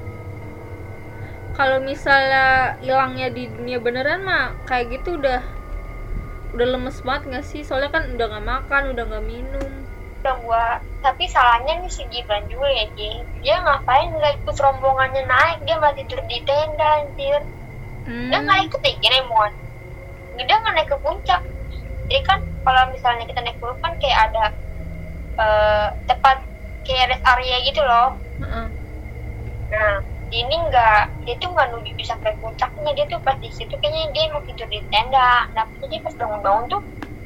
Kalau 1.55 1.79
misalnya 1.79 2.75
hilangnya 2.83 3.31
di 3.31 3.47
dunia 3.47 3.79
beneran 3.79 4.27
mah 4.27 4.59
kayak 4.67 4.99
gitu 4.99 5.15
udah 5.15 5.39
udah 6.51 6.67
lemes 6.67 6.99
banget 6.99 7.23
nggak 7.31 7.45
sih? 7.47 7.63
Soalnya 7.63 7.95
kan 7.95 8.11
udah 8.11 8.27
nggak 8.27 8.45
makan 8.45 8.83
udah 8.91 9.03
nggak 9.07 9.23
minum. 9.23 9.71
Udah 10.19 10.35
gua 10.43 10.65
tapi 10.99 11.31
salahnya 11.31 11.79
nih 11.79 11.91
si 11.91 12.03
Gibran 12.11 12.49
juga 12.51 12.67
ya 12.67 12.89
Ki 12.97 13.23
dia 13.39 13.61
ngapain 13.63 14.11
nggak 14.11 14.43
ikut 14.43 14.55
rombongannya 14.59 15.23
naik? 15.23 15.57
Dia 15.63 15.79
malah 15.79 15.95
tidur 15.95 16.19
di 16.27 16.43
tenda 16.43 16.87
anjir. 16.99 17.39
Hmm. 18.05 18.29
dia 18.29 18.37
nggak 18.43 18.61
ikut 18.67 18.81
ya 18.83 18.93
kira 18.99 19.19
mon? 19.31 19.51
Dia 20.35 20.55
nggak 20.59 20.73
naik 20.75 20.89
ke 20.91 20.97
puncak. 20.99 21.41
Jadi 22.11 22.21
kan 22.27 22.43
kalau 22.67 22.83
misalnya 22.91 23.23
kita 23.31 23.39
naik 23.39 23.57
gunung 23.63 23.79
kan 23.79 23.95
kayak 24.03 24.19
ada 24.27 24.45
eh, 25.39 25.87
tempat 26.03 26.43
kayak 26.83 27.15
rest 27.15 27.23
area 27.23 27.57
gitu 27.63 27.79
loh. 27.79 28.19
Heeh. 28.43 28.67
nah 29.65 30.14
ini 30.41 30.55
nggak 30.67 30.99
dia 31.25 31.35
tuh 31.41 31.49
nggak 31.53 31.67
nunggu 31.71 32.03
sampai 32.11 32.31
puncaknya. 32.41 32.91
Dia 32.97 33.05
tuh 33.11 33.19
pas 33.25 33.37
di 33.43 33.49
situ 33.57 33.73
kayaknya 33.81 34.03
dia 34.15 34.23
mau 34.33 34.41
tidur 34.47 34.67
di 34.73 34.79
tenda. 34.91 35.31
Nah 35.55 35.65
jadi 35.81 35.95
pas 36.05 36.13
bangun-bangun 36.19 36.65
tuh 36.73 36.81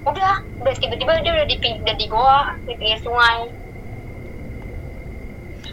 udah 0.09 0.33
udah 0.61 0.73
tiba-tiba 0.81 1.11
dia 1.25 1.33
udah 1.37 1.47
di 1.51 1.57
ping- 1.61 1.81
udah 1.83 1.95
di 2.01 2.05
goa 2.13 2.41
di 2.67 2.73
pinggir 2.79 2.99
sungai. 3.05 3.39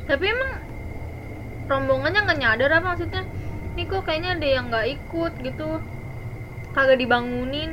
Tapi 0.08 0.24
emang 0.34 0.52
rombongannya 1.70 2.20
nggak 2.24 2.40
nyadar 2.42 2.70
apa 2.78 2.86
maksudnya? 2.94 3.22
Ini 3.74 3.82
kok 3.90 4.02
kayaknya 4.06 4.30
ada 4.38 4.48
yang 4.48 4.64
nggak 4.70 4.86
ikut 4.96 5.32
gitu. 5.46 5.68
Kagak 6.74 6.98
dibangunin. 7.02 7.70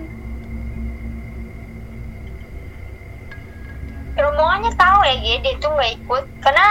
Rombongannya 4.14 4.72
tahu 4.78 5.00
ya 5.10 5.16
dia, 5.24 5.36
dia 5.44 5.54
tuh 5.62 5.72
nggak 5.76 5.92
ikut. 6.00 6.24
Karena 6.44 6.68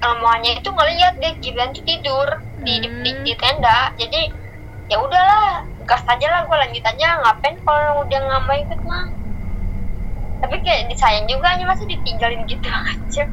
rombongannya 0.00 0.60
itu 0.60 0.68
ngeliat 0.68 1.14
deh 1.18 1.34
Gibran 1.40 1.72
tuh 1.72 1.84
tidur 1.84 2.28
di, 2.60 2.74
di, 2.82 2.88
di, 3.02 3.10
di 3.24 3.32
tenda. 3.36 3.92
Jadi 3.96 4.22
ya 4.86 4.96
udahlah 5.02 5.66
gas 5.86 6.02
aja 6.06 6.26
lah 6.30 6.40
gue 6.46 6.56
lanjut 6.56 6.84
aja 6.84 7.06
ngapain 7.22 7.56
kalau 7.62 8.04
udah 8.04 8.20
nggak 8.20 8.42
mau 8.44 8.56
ikut 8.56 8.80
mah? 8.84 9.06
Tapi 10.44 10.56
kayak 10.60 10.92
disayang 10.92 11.26
juga 11.26 11.56
aja 11.56 11.64
masa 11.64 11.88
ditinggalin 11.88 12.44
gitu 12.46 12.68
aja? 12.92 13.24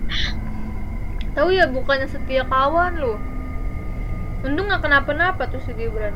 Tahu 1.33 1.49
ya 1.49 1.65
bukannya 1.65 2.07
setia 2.07 2.45
kawan 2.45 3.01
loh 3.01 3.17
untung 4.43 4.67
nggak 4.67 4.83
kenapa-napa 4.83 5.47
tuh 5.47 5.63
si 5.63 5.71
Gibran. 5.71 6.11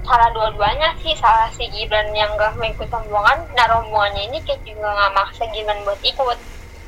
Salah 0.00 0.32
dua-duanya 0.32 0.96
sih 1.04 1.12
salah 1.20 1.52
si 1.52 1.68
Gibran 1.68 2.16
yang 2.16 2.32
gak 2.40 2.56
mau 2.56 2.64
ikut 2.64 2.88
rombongan 2.88 3.44
nah 3.52 3.68
rombongannya 3.68 4.32
ini 4.32 4.38
kayak 4.42 4.64
juga 4.64 4.88
nggak 4.88 5.12
maksa 5.12 5.44
Gibran 5.52 5.84
buat 5.84 6.00
ikut 6.00 6.38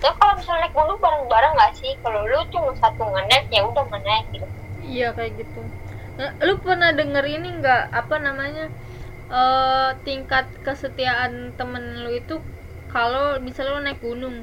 Terus 0.02 0.16
kalau 0.18 0.35
misalnya 0.35 0.61
naik 0.66 0.75
gunung 0.75 0.99
bareng-bareng 0.99 1.52
nggak 1.54 1.73
sih? 1.78 1.92
Kalau 2.02 2.26
lu 2.26 2.42
cuma 2.50 2.75
satu 2.82 3.02
ngenaik 3.06 3.47
ya 3.54 3.62
udah 3.62 3.85
ngenaik 3.87 4.26
gitu. 4.35 4.47
Iya 4.82 5.09
kayak 5.14 5.32
gitu. 5.38 5.61
Nah, 6.18 6.30
lu 6.42 6.54
pernah 6.59 6.90
denger 6.90 7.25
ini 7.25 7.49
nggak? 7.62 7.82
Apa 7.94 8.18
namanya? 8.18 8.66
Eh 9.30 9.90
tingkat 10.02 10.50
kesetiaan 10.66 11.54
temen 11.54 12.02
lu 12.02 12.11
itu 12.18 12.42
kalau 12.90 13.38
misalnya 13.38 13.78
lu 13.78 13.82
naik 13.87 14.00
gunung. 14.02 14.42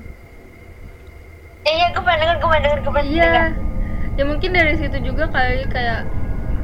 Eh, 1.67 1.73
iya 1.75 1.91
gue 1.91 2.01
pernah 2.01 2.19
denger 2.23 2.35
gue 2.39 2.47
pernah 2.47 2.63
denger 2.63 2.79
gue 2.79 2.91
pernah 2.95 3.05
denger. 3.05 3.19
Iya 3.19 3.67
ya 4.19 4.27
mungkin 4.27 4.51
dari 4.51 4.75
situ 4.75 4.99
juga 4.99 5.31
kali 5.31 5.63
kayak 5.71 6.03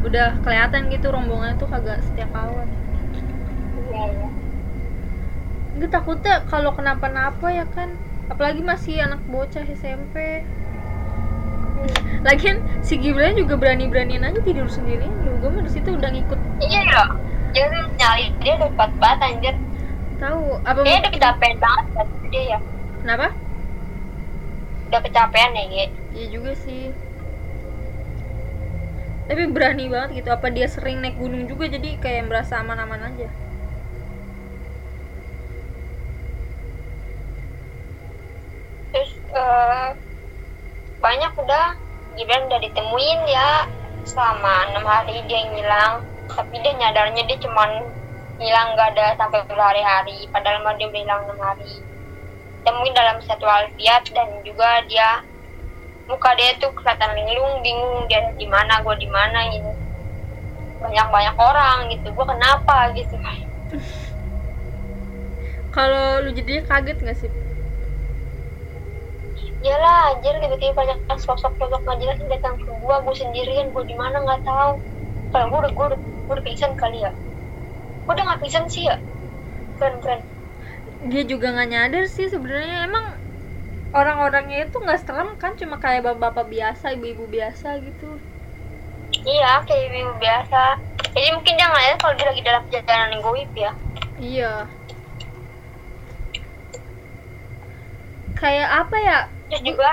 udah 0.03 0.35
kelihatan 0.43 0.91
gitu 0.91 1.07
rombongannya 1.07 1.55
tuh 1.55 1.71
kagak 1.71 2.03
setia 2.03 2.27
kawan 2.35 2.67
Iya, 3.95 4.03
iya. 4.11 4.27
gue 5.79 5.87
takutnya 5.87 6.43
kalau 6.51 6.75
kenapa-napa 6.75 7.47
ya 7.55 7.63
kan 7.71 7.95
apalagi 8.29 8.61
masih 8.65 8.99
anak 9.01 9.21
bocah 9.29 9.63
SMP 9.69 10.41
lagian 12.25 12.57
si 12.81 12.97
Gibran 12.97 13.37
juga 13.37 13.53
berani-beraniin 13.53 14.25
aja 14.25 14.41
tidur 14.41 14.65
sendirian 14.65 15.13
lu 15.21 15.37
gue 15.37 15.49
mah 15.53 15.61
di 15.61 15.71
situ 15.71 15.93
udah 15.93 16.09
ngikut 16.09 16.39
Iya 16.57 16.81
loh. 16.89 17.09
Dia 17.53 17.69
nyali 17.71 18.33
dia 18.41 18.57
udah 18.57 18.69
kuat 18.73 18.91
banget 18.97 19.19
anjir. 19.21 19.55
tahu 20.17 20.57
apa 20.65 20.79
Dia 20.81 20.97
udah 21.03 21.11
kecapean 21.11 21.55
banget 21.61 21.85
kan 21.93 22.07
dia 22.31 22.43
ya. 22.55 22.59
kenapa 23.03 23.27
Udah 24.89 25.01
kecapean 25.03 25.51
ya, 25.53 25.63
iya 26.15 26.25
juga 26.31 26.55
sih 26.65 26.89
tapi 29.25 29.49
berani 29.49 29.89
banget 29.89 30.21
gitu 30.21 30.29
apa 30.29 30.53
dia 30.53 30.69
sering 30.69 31.01
naik 31.01 31.17
gunung 31.17 31.49
juga 31.49 31.65
jadi 31.65 31.97
kayak 31.97 32.29
merasa 32.29 32.61
aman-aman 32.61 33.09
aja 33.09 33.25
Eh, 39.35 39.89
banyak 41.03 41.33
udah. 41.35 41.75
Gibran 42.15 42.47
udah 42.47 42.59
ditemuin 42.63 43.21
ya. 43.27 43.67
Selama 44.07 44.71
enam 44.71 44.85
hari 44.87 45.19
dia 45.27 45.43
ngilang 45.51 46.07
tapi 46.25 46.57
dia 46.63 46.73
nyadarnya 46.73 47.21
dia 47.27 47.37
cuman 47.37 47.85
hilang 48.39 48.73
nggak 48.73 48.95
ada 48.95 49.19
sampai 49.19 49.43
berhari-hari. 49.43 50.31
Padahal 50.31 50.63
mah 50.63 50.79
dia 50.79 50.87
udah 50.87 51.01
hilang 51.03 51.21
enam 51.27 51.39
hari. 51.43 51.83
Temuin 52.63 52.95
dalam 52.95 53.19
satu 53.27 53.43
alfiat 53.43 54.07
dan 54.15 54.39
juga 54.47 54.87
dia 54.87 55.19
muka 56.07 56.31
dia 56.39 56.55
tuh 56.61 56.71
kelihatan 56.71 57.17
linglung 57.17 57.65
bingung 57.65 58.05
dia 58.05 58.29
di 58.37 58.45
mana 58.45 58.77
gue 58.85 58.93
di 59.01 59.09
mana 59.09 59.49
gitu 59.51 59.73
banyak 60.79 61.07
banyak 61.11 61.35
orang 61.35 61.77
gitu. 61.91 62.07
Gue 62.13 62.25
kenapa 62.29 62.93
gitu? 62.95 63.15
Kalau 65.75 66.23
lu 66.23 66.31
jadinya 66.31 66.63
kaget 66.71 66.97
nggak 67.03 67.17
sih 67.19 67.44
Iyalah, 69.65 69.99
anjir 70.13 70.35
tiba-tiba 70.43 70.73
banyak 70.79 70.97
sosok-sosok 71.25 71.81
nggak 71.83 71.99
jelas 72.01 72.17
yang 72.21 72.29
datang 72.35 72.55
ke 72.63 72.69
gua, 72.83 72.95
gua 73.05 73.15
sendirian, 73.21 73.67
gua 73.73 73.83
di 73.91 73.95
mana 74.01 74.17
nggak 74.25 74.41
tahu. 74.49 74.73
Kalau 75.33 75.45
gua 75.51 75.59
udah 75.65 75.71
gua 75.77 75.85
udah, 75.91 75.99
gua 76.25 76.33
udah 76.37 76.45
pingsan 76.47 76.73
kali 76.81 76.97
ya. 77.05 77.11
Gua 78.05 78.13
udah 78.15 78.25
nggak 78.27 78.41
pingsan 78.43 78.65
sih 78.73 78.83
ya. 78.89 78.95
Keren 79.79 79.97
keren. 80.03 80.21
dia 81.11 81.23
juga 81.31 81.47
nggak 81.53 81.69
nyadar 81.73 82.05
sih 82.15 82.27
sebenarnya 82.33 82.77
emang 82.87 83.05
orang-orangnya 83.99 84.57
itu 84.65 84.77
nggak 84.83 85.01
serem 85.03 85.29
kan 85.41 85.53
cuma 85.59 85.75
kayak 85.83 86.01
bapak-bapak 86.05 86.45
biasa 86.53 86.85
ibu-ibu 86.95 87.25
biasa 87.35 87.67
gitu 87.87 88.09
Iya, 89.25 89.51
kayak 89.67 89.85
ibu 90.01 90.13
biasa. 90.23 90.61
Jadi 91.15 91.27
mungkin 91.35 91.53
dia 91.57 91.67
ngeliat 91.71 91.97
kalau 92.01 92.13
dia 92.17 92.27
lagi 92.29 92.41
dalam 92.47 92.61
perjalanan 92.67 93.09
yang 93.13 93.21
goib 93.25 93.51
ya. 93.55 93.71
iya 94.19 94.51
kayak 98.39 98.69
apa 98.83 98.95
ya 99.07 99.17
Terus 99.49 99.61
juga 99.61 99.89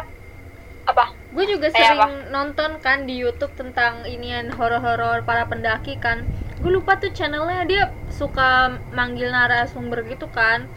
apa? 0.82 1.14
gue 1.32 1.44
juga 1.48 1.72
Kayak 1.72 1.96
sering 1.96 2.14
nonton 2.28 2.70
kan 2.84 3.08
di 3.08 3.16
YouTube 3.16 3.56
tentang 3.56 4.04
inian 4.04 4.52
horor-horor 4.52 5.24
para 5.24 5.48
pendaki 5.48 5.96
kan. 5.96 6.28
Gue 6.60 6.72
lupa 6.76 7.00
tuh 7.00 7.08
channelnya. 7.16 7.64
Dia 7.64 7.82
suka 8.12 8.76
manggil 8.92 9.32
narasumber 9.32 10.04
gitu 10.04 10.28
kan. 10.28 10.68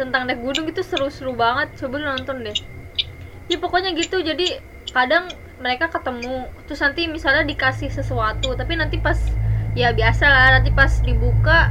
Tentang 0.00 0.24
naik 0.24 0.40
gunung 0.40 0.64
itu 0.68 0.80
seru-seru 0.80 1.36
banget. 1.36 1.76
Coba 1.76 2.00
lu 2.00 2.06
nonton 2.08 2.40
deh. 2.40 2.56
Ya 3.52 3.56
pokoknya 3.60 3.92
gitu. 3.92 4.24
Jadi 4.24 4.56
kadang 4.96 5.28
mereka 5.60 5.92
ketemu. 5.92 6.48
Terus 6.64 6.80
nanti 6.80 7.02
misalnya 7.12 7.44
dikasih 7.44 7.92
sesuatu 7.92 8.56
tapi 8.56 8.80
nanti 8.80 8.96
pas 8.96 9.20
ya 9.76 9.92
biasa 9.92 10.24
lah 10.24 10.56
nanti 10.56 10.72
pas 10.72 10.88
dibuka 11.04 11.68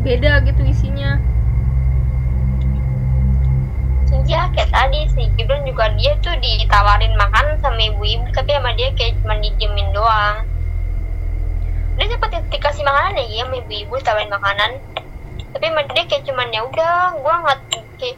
beda 0.00 0.40
gitu 0.48 0.64
isinya 0.64 1.20
Iya, 4.12 4.40
kayak 4.52 4.68
tadi 4.68 5.00
sih. 5.16 5.26
Gibran 5.40 5.64
juga 5.64 5.88
dia 5.96 6.12
tuh 6.20 6.36
ditawarin 6.36 7.16
makan 7.16 7.56
sama 7.64 7.80
ibu-ibu, 7.80 8.28
tapi 8.36 8.52
sama 8.52 8.70
dia 8.76 8.92
kayak 8.92 9.16
cuma 9.24 9.34
didiemin 9.40 9.88
doang. 9.96 10.36
Dia 11.96 12.06
sempat 12.12 12.30
dikasih 12.52 12.84
makanan 12.84 13.16
ya, 13.20 13.24
iya, 13.24 13.42
sama 13.48 13.56
ibu-ibu 13.64 13.94
tawarin 14.04 14.28
makanan. 14.28 14.70
Tapi 15.56 15.64
sama 15.64 15.82
dia 15.96 16.04
kayak 16.04 16.24
cuman 16.28 16.48
ya 16.52 16.60
udah, 16.60 16.96
gua 17.24 17.34
nggak 17.40 17.60
kayak 18.00 18.16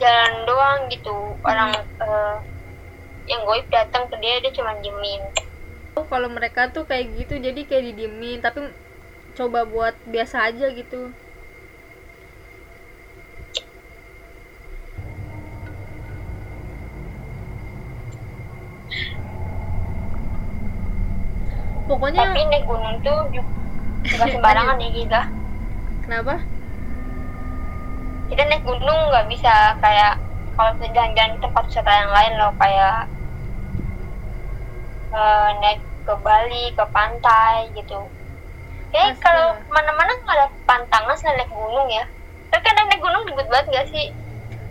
jalan 0.00 0.32
doang 0.48 0.80
gitu. 0.88 1.16
Orang 1.44 1.70
eh, 1.76 2.36
yang 3.28 3.40
goib 3.44 3.66
datang 3.68 4.08
ke 4.08 4.16
dia, 4.20 4.40
dia 4.40 4.52
cuma 4.56 4.72
diemin. 4.80 5.22
Oh, 5.96 6.04
kalau 6.08 6.28
mereka 6.28 6.72
tuh 6.72 6.84
kayak 6.84 7.08
gitu 7.20 7.40
jadi 7.40 7.60
kayak 7.64 7.84
didiemin 7.92 8.44
tapi 8.44 8.68
coba 9.32 9.64
buat 9.64 9.96
biasa 10.04 10.44
aja 10.52 10.68
gitu 10.72 11.12
pokoknya 21.86 22.22
Tapi 22.30 22.40
naik 22.50 22.64
gunung 22.66 22.96
tuh 23.02 23.18
juga 23.30 23.50
nggak 24.06 24.28
sembarangan 24.38 24.82
ya 24.82 24.90
kita. 24.90 25.20
kenapa 26.06 26.34
Kita 28.26 28.42
naik 28.46 28.62
gunung 28.66 29.00
nggak 29.10 29.26
bisa 29.30 29.54
kayak 29.78 30.14
kalau 30.58 30.70
kita 30.78 30.88
jalan-jalan 30.94 31.32
di 31.36 31.40
tempat 31.42 31.62
wisata 31.68 31.90
yang 31.90 32.12
lain 32.12 32.32
loh 32.38 32.52
kayak 32.58 32.98
eh, 35.14 35.48
naik 35.62 35.80
ke 36.06 36.14
Bali, 36.22 36.64
ke 36.74 36.84
pantai 36.94 37.70
gitu. 37.74 37.98
Kayak 38.94 39.18
kalau 39.22 39.58
mana-mana 39.70 40.10
nggak 40.22 40.36
ada 40.38 40.48
pantangan 40.66 41.16
selain 41.18 41.42
naik 41.42 41.50
gunung 41.50 41.88
ya. 41.90 42.04
Tapi 42.50 42.62
kan 42.62 42.74
naik 42.86 43.02
gunung 43.02 43.26
ribet 43.26 43.46
banget 43.50 43.66
gak 43.74 43.88
sih? 43.90 44.06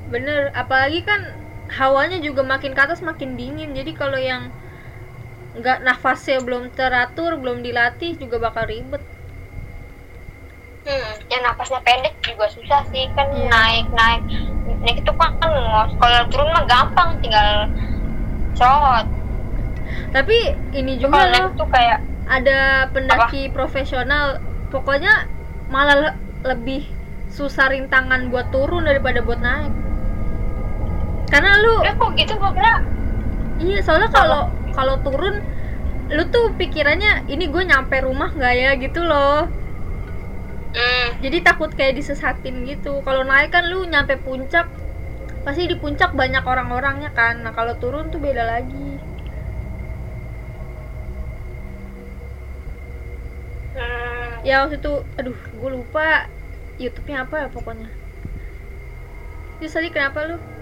bener 0.10 0.54
apalagi 0.54 1.02
kan 1.02 1.34
hawanya 1.82 2.22
juga 2.22 2.46
makin 2.46 2.78
ke 2.78 2.82
atas 2.82 3.02
makin 3.02 3.34
dingin 3.34 3.74
jadi 3.74 3.92
kalau 3.98 4.20
yang 4.22 4.54
nggak 5.56 5.78
nafasnya 5.88 6.44
belum 6.44 6.72
teratur 6.76 7.40
belum 7.40 7.64
dilatih 7.64 8.20
juga 8.20 8.38
bakal 8.40 8.68
ribet. 8.68 9.02
Hmm, 10.86 11.14
yang 11.34 11.42
napasnya 11.42 11.82
pendek 11.82 12.14
juga 12.22 12.46
susah 12.54 12.86
sih 12.94 13.10
kan 13.18 13.26
Iya. 13.34 13.50
naik 13.50 13.88
naik. 13.90 14.22
Naik 14.86 14.98
itu 15.02 15.12
kan 15.18 15.34
ngos 15.42 15.92
kalau 15.98 16.20
turun 16.30 16.54
mah 16.54 16.66
gampang 16.70 17.18
tinggal 17.26 17.70
cerot 18.54 19.08
tapi 20.16 20.56
ini 20.72 20.96
juga 20.96 21.28
loh 21.28 21.52
tuh 21.60 21.68
kayak 21.68 22.00
ada 22.26 22.88
pendaki 22.96 23.52
profesional 23.52 24.40
pokoknya 24.72 25.28
malah 25.68 25.98
le- 26.10 26.18
lebih 26.48 26.88
susah 27.30 27.68
rintangan 27.70 28.32
buat 28.32 28.48
turun 28.50 28.88
daripada 28.88 29.20
buat 29.20 29.44
naik. 29.44 29.74
Karena 31.28 31.60
lu 31.60 31.84
eh 31.84 31.92
kok 32.00 32.16
gitu 32.16 32.34
gua 32.40 32.54
kira. 32.56 32.80
Iya 33.60 33.84
soalnya 33.84 34.10
kalau 34.14 34.48
kalau 34.78 34.96
turun 35.06 35.36
lu 36.16 36.24
tuh 36.34 36.46
pikirannya 36.60 37.12
ini 37.34 37.44
gue 37.54 37.64
nyampe 37.72 37.96
rumah 38.08 38.30
nggak 38.38 38.54
ya? 38.64 38.70
gitu 38.84 39.02
loh. 39.10 39.40
Hmm, 40.76 41.08
jadi 41.24 41.38
takut 41.48 41.70
kayak 41.78 41.96
disesatin 42.00 42.56
gitu. 42.72 42.94
Kalau 43.08 43.22
naik 43.30 43.50
kan 43.56 43.64
lu 43.72 43.80
nyampe 43.94 44.16
puncak 44.26 44.66
pasti 45.46 45.64
di 45.72 45.76
puncak 45.82 46.12
banyak 46.22 46.44
orang-orangnya 46.54 47.10
kan. 47.20 47.34
Nah 47.44 47.54
kalau 47.58 47.74
turun 47.82 48.06
tuh 48.14 48.20
beda 48.26 48.44
lagi. 48.54 48.90
Hmm, 53.76 54.46
ya 54.48 54.54
waktu 54.64 54.76
itu 54.82 54.92
aduh 55.20 55.38
gue 55.60 55.70
lupa 55.78 56.02
YouTube-nya 56.82 57.18
apa 57.26 57.36
ya 57.44 57.48
pokoknya. 57.56 57.88
Terus 59.60 59.74
tadi 59.76 59.90
kenapa 59.96 60.20
lu? 60.28 60.55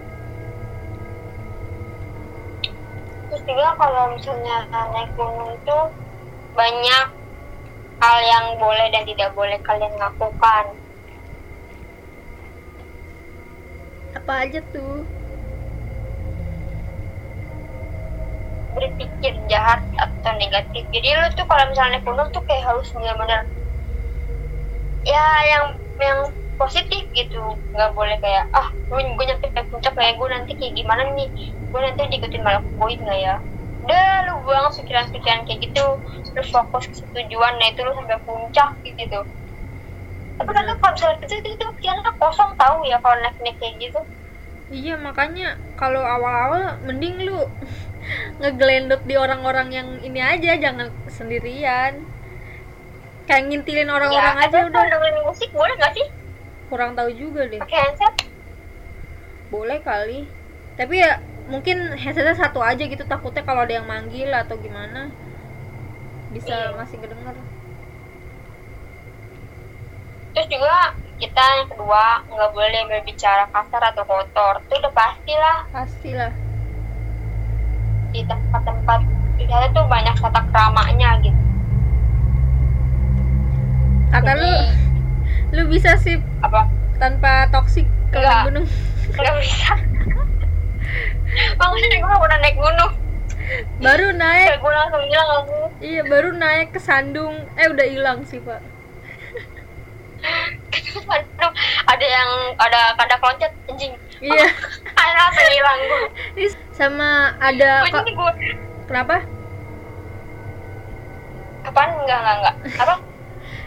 Juga 3.48 3.68
kalau 3.76 4.04
misalnya 4.16 4.58
naik 4.72 5.12
gunung 5.20 5.52
itu 5.56 5.78
banyak 6.56 7.08
hal 8.02 8.18
yang 8.24 8.46
boleh 8.60 8.88
dan 8.94 9.04
tidak 9.08 9.30
boleh 9.36 9.58
kalian 9.64 9.96
lakukan. 10.00 10.66
Apa 14.16 14.34
aja 14.48 14.60
tuh? 14.72 15.04
berpikir 18.74 19.34
jahat 19.48 19.86
atau 20.02 20.34
negatif. 20.42 20.84
Jadi 20.90 21.08
lu 21.14 21.28
tuh 21.38 21.46
kalau 21.46 21.70
misalnya 21.70 22.02
naik 22.02 22.06
gunung 22.10 22.30
tuh 22.34 22.42
kayak 22.42 22.66
harus 22.66 22.90
benar-benar 22.90 23.42
ya 25.06 25.26
yang 25.54 25.66
yang 26.02 26.20
positif 26.58 27.06
gitu. 27.14 27.42
Nggak 27.74 27.92
boleh 27.94 28.18
kayak 28.18 28.50
ah 28.50 28.68
gue 28.90 29.00
gue 29.00 29.26
nyampe 29.30 29.48
puncak 29.70 29.94
kayak 29.94 30.18
gue 30.18 30.28
nanti 30.34 30.52
kayak 30.58 30.74
gimana 30.74 31.04
nih 31.14 31.30
gue 31.74 31.80
nanti 31.82 32.02
diikutin 32.14 32.42
malah 32.46 32.62
poin 32.78 33.00
nggak 33.02 33.20
ya 33.20 33.36
udah 33.84 34.08
lu 34.30 34.34
buang 34.46 34.70
pikiran-pikiran 34.72 35.44
kayak 35.44 35.60
gitu 35.66 35.86
terus 36.32 36.48
fokus 36.54 36.88
ke 36.88 37.02
tujuan 37.02 37.58
nah 37.58 37.68
itu 37.68 37.82
lu 37.82 37.92
sampai 37.98 38.22
puncak 38.24 38.70
gitu 38.86 39.20
tapi 40.34 40.50
kan 40.50 40.66
Bener. 40.66 40.78
kalau 40.82 40.94
misalnya 40.94 41.42
itu 41.46 41.50
itu, 41.54 41.66
pikirannya 41.82 42.14
kosong 42.18 42.52
tahu 42.58 42.86
ya 42.86 42.98
kalau 43.02 43.18
naik 43.22 43.38
naik 43.42 43.58
kayak 43.60 43.76
gitu 43.82 44.02
Iya 44.74 44.98
makanya 44.98 45.60
kalau 45.78 46.02
awal-awal 46.02 46.82
mending 46.82 47.30
lu 47.30 47.46
ngegelendot 48.42 49.06
di 49.06 49.14
orang-orang 49.14 49.70
yang 49.70 49.88
ini 50.02 50.18
aja 50.18 50.58
jangan 50.58 50.90
sendirian. 51.14 52.02
Kayak 53.30 53.44
ngintilin 53.54 53.88
orang-orang 53.94 54.36
ya, 54.42 54.50
aja 54.50 54.60
udah. 54.66 54.84
dengerin 54.90 55.18
musik 55.24 55.48
boleh 55.56 55.78
nggak 55.80 55.94
sih 55.96 56.08
Kurang 56.68 56.98
tahu 56.98 57.14
juga 57.14 57.46
deh. 57.48 57.62
pakai 57.62 57.80
handset 57.86 58.14
Boleh 59.54 59.80
kali. 59.86 60.26
Tapi 60.74 60.96
ya 61.06 61.22
mungkin 61.44 61.92
headsetnya 61.94 62.34
satu 62.34 62.64
aja 62.64 62.80
gitu 62.80 63.04
takutnya 63.04 63.44
kalau 63.44 63.68
ada 63.68 63.76
yang 63.76 63.86
manggil 63.86 64.32
atau 64.32 64.56
gimana 64.56 65.12
bisa 66.32 66.50
Iya. 66.50 66.74
masih 66.74 66.98
kedenger. 66.98 67.36
terus 70.34 70.48
juga 70.50 70.76
kita 71.22 71.44
yang 71.62 71.68
kedua 71.70 72.04
nggak 72.26 72.52
boleh 72.52 72.82
berbicara 72.90 73.46
kasar 73.48 73.84
atau 73.94 74.02
kotor 74.04 74.60
itu 74.60 74.74
udah 74.76 74.92
pastilah 74.92 75.58
Pastilah. 75.70 76.32
di 78.10 78.26
tempat-tempat 78.26 79.00
wisata 79.38 79.68
tuh 79.72 79.86
banyak 79.86 80.16
tata 80.18 80.42
keramanya 80.50 81.10
gitu 81.22 81.42
Kata 84.10 84.32
lu 84.38 84.46
Jadi, 84.46 85.58
lu 85.58 85.64
bisa 85.70 85.98
sih 85.98 86.18
apa 86.40 86.70
tanpa 86.98 87.50
toksik 87.50 87.86
ke 88.10 88.22
gunung. 88.46 88.66
nggak 89.12 89.36
bisa 89.42 89.74
maksudnya 91.60 91.98
gue 92.00 92.18
pernah 92.22 92.40
naik 92.42 92.58
gunung. 92.58 92.94
Baru 93.84 94.08
naik. 94.16 94.48
Kayak 94.48 94.62
gue 94.64 94.72
langsung 94.72 95.04
hilang 95.04 95.30
aku 95.44 95.60
Iya 95.84 96.02
baru 96.08 96.30
naik 96.32 96.68
ke 96.72 96.80
Sandung. 96.80 97.36
Eh 97.60 97.68
udah 97.68 97.86
hilang 97.88 98.20
sih 98.24 98.40
pak. 98.40 98.62
Ada 101.92 102.06
yang 102.08 102.30
ada 102.56 102.96
kandak 102.96 103.20
loncat 103.20 103.52
anjing. 103.68 103.94
Iya. 104.24 104.48
Ada 105.04 105.14
langsung 105.20 105.50
hilang 105.52 105.80
gue 105.84 106.02
sama 106.74 107.38
ada 107.38 107.86
kok 107.86 108.02
gue 108.02 108.34
Kenapa? 108.90 109.22
apaan? 111.64 111.90
Enggak 112.04 112.18
enggak 112.20 112.36
enggak 112.44 112.56
apa? 112.84 112.96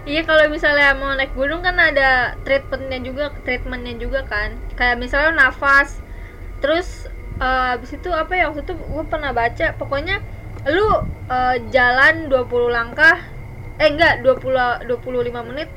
Iya 0.07 0.23
kalau 0.23 0.45
misalnya 0.53 0.95
mau 0.95 1.17
naik 1.17 1.35
gunung 1.35 1.67
kan 1.67 1.75
ada 1.81 2.39
treatmentnya 2.47 3.03
juga 3.03 3.33
Treatmentnya 3.43 3.97
juga 3.97 4.21
kan. 4.29 4.55
Kayak 4.77 5.01
misalnya 5.01 5.49
nafas. 5.49 5.99
Terus 6.61 7.06
eh, 7.41 7.75
abis 7.77 7.91
itu 7.99 8.11
apa 8.13 8.33
ya 8.39 8.45
waktu 8.51 8.63
itu 8.67 8.75
gue 8.77 9.05
pernah 9.13 9.31
baca 9.37 9.67
Pokoknya 9.81 10.17
lu 10.69 10.89
eh, 11.31 11.57
jalan 11.75 12.15
20 12.31 12.69
langkah 12.73 13.17
Eh 13.77 13.89
enggak 13.93 14.25
20 14.25 14.57
25 14.89 15.43
menit 15.45 15.69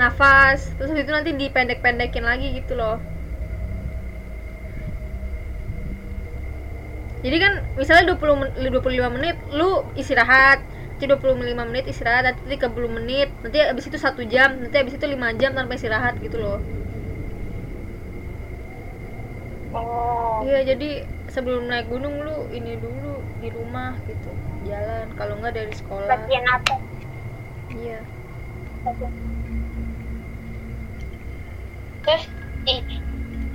Nafas 0.00 0.60
Terus 0.78 0.90
itu 0.94 1.10
nanti 1.10 1.30
dipendek-pendekin 1.34 2.24
lagi 2.24 2.46
gitu 2.56 2.72
loh 2.78 2.96
Jadi 7.24 7.36
kan 7.42 7.52
misalnya 7.80 8.04
20 8.14 8.34
men- 8.40 8.54
25 8.54 9.10
menit 9.10 9.36
lu 9.58 9.70
istirahat, 9.98 10.58
nanti 10.94 11.04
25 11.10 11.64
menit 11.66 11.84
istirahat, 11.92 12.22
nanti 12.30 12.42
30 12.46 12.90
menit, 12.96 13.28
nanti 13.42 13.58
abis 13.72 13.84
itu 13.90 13.98
satu 13.98 14.22
jam, 14.34 14.50
nanti 14.62 14.76
abis 14.78 14.94
itu 14.98 15.06
5 15.14 15.28
jam 15.40 15.50
tanpa 15.58 15.74
istirahat 15.78 16.14
gitu 16.22 16.38
loh. 16.38 16.58
Oh 19.74 20.40
Iya, 20.46 20.58
jadi 20.70 20.88
sebelum 21.28 21.66
naik 21.68 21.86
gunung 21.92 22.22
lu 22.24 22.36
ini 22.54 22.78
dulu 22.78 23.26
di 23.42 23.48
rumah 23.50 24.00
gitu, 24.08 24.32
jalan. 24.64 25.06
Kalau 25.18 25.34
nggak 25.38 25.54
dari 25.58 25.74
sekolah. 25.74 26.08
latihan 26.08 26.46
apa 26.56 26.74
Iya. 27.68 27.98
terus 32.04 32.24
ih 32.72 32.80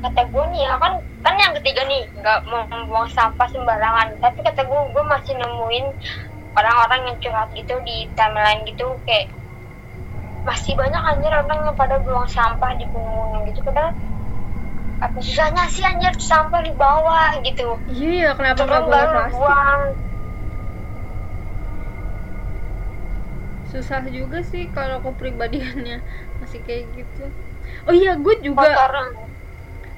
kata 0.04 0.22
gue 0.30 0.44
nih 0.54 0.62
ya 0.68 0.74
kan 0.84 0.94
kan 1.26 1.36
yang 1.40 1.54
ketiga 1.58 1.82
nih 1.88 2.02
nggak 2.20 2.40
mau 2.52 2.64
membuang 2.70 3.10
sampah 3.10 3.48
sembarangan 3.50 4.08
tapi 4.22 4.40
kata 4.48 4.62
gue 4.70 4.80
gue 4.94 5.04
masih 5.14 5.34
nemuin 5.42 5.86
orang-orang 6.60 7.02
yang 7.10 7.18
curhat 7.24 7.50
gitu 7.58 7.74
di 7.88 7.98
timeline 8.18 8.62
gitu 8.70 8.86
kayak 9.08 9.28
masih 10.44 10.74
banyak 10.82 11.02
anjir 11.10 11.32
orang 11.32 11.60
yang 11.66 11.78
pada 11.82 11.96
buang 12.04 12.28
sampah 12.28 12.72
di 12.80 12.86
gunung 12.92 13.48
gitu 13.48 13.60
padahal 13.64 13.96
apa 15.04 15.18
susahnya 15.20 15.68
sih 15.68 15.84
anjir 15.84 16.16
sampah 16.16 16.62
di 16.64 16.72
bawah 16.72 17.36
gitu 17.44 17.76
Iya, 17.92 18.34
kenapa 18.40 18.64
nggak 18.64 18.84
bawa 18.88 19.06
plastik? 19.12 19.36
buang 19.36 19.82
Susah 23.74 24.06
juga 24.08 24.40
sih 24.46 24.70
kalau 24.70 25.02
kepribadiannya 25.02 25.98
masih 26.38 26.62
kayak 26.62 26.94
gitu. 26.94 27.26
Oh 27.90 27.94
iya, 27.96 28.14
gue 28.16 28.36
juga 28.46 28.70
kotoran 28.70 29.34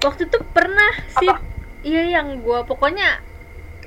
waktu 0.05 0.29
itu 0.29 0.37
pernah 0.53 0.93
sih 1.17 1.29
Apa? 1.29 1.41
iya 1.81 2.21
yang 2.21 2.45
gua 2.45 2.61
pokoknya 2.61 3.21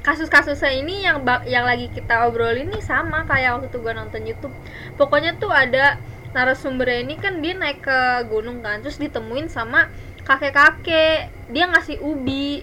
kasus-kasusnya 0.03 0.73
ini 0.75 1.07
yang 1.07 1.23
yang 1.47 1.63
lagi 1.63 1.87
kita 1.95 2.27
obrolin 2.27 2.71
nih 2.75 2.83
sama 2.83 3.23
kayak 3.29 3.59
waktu 3.59 3.69
itu 3.71 3.79
gua 3.79 3.95
nonton 3.95 4.23
YouTube 4.27 4.55
pokoknya 4.99 5.39
tuh 5.39 5.55
ada 5.55 5.99
narasumbernya 6.35 7.07
ini 7.07 7.15
kan 7.23 7.39
dia 7.39 7.55
naik 7.55 7.87
ke 7.87 7.99
gunung 8.27 8.61
kan 8.61 8.83
terus 8.83 8.99
ditemuin 8.99 9.47
sama 9.47 9.89
kakek-kakek. 10.29 11.33
Dia 11.49 11.65
ngasih 11.73 12.05
ubi. 12.05 12.61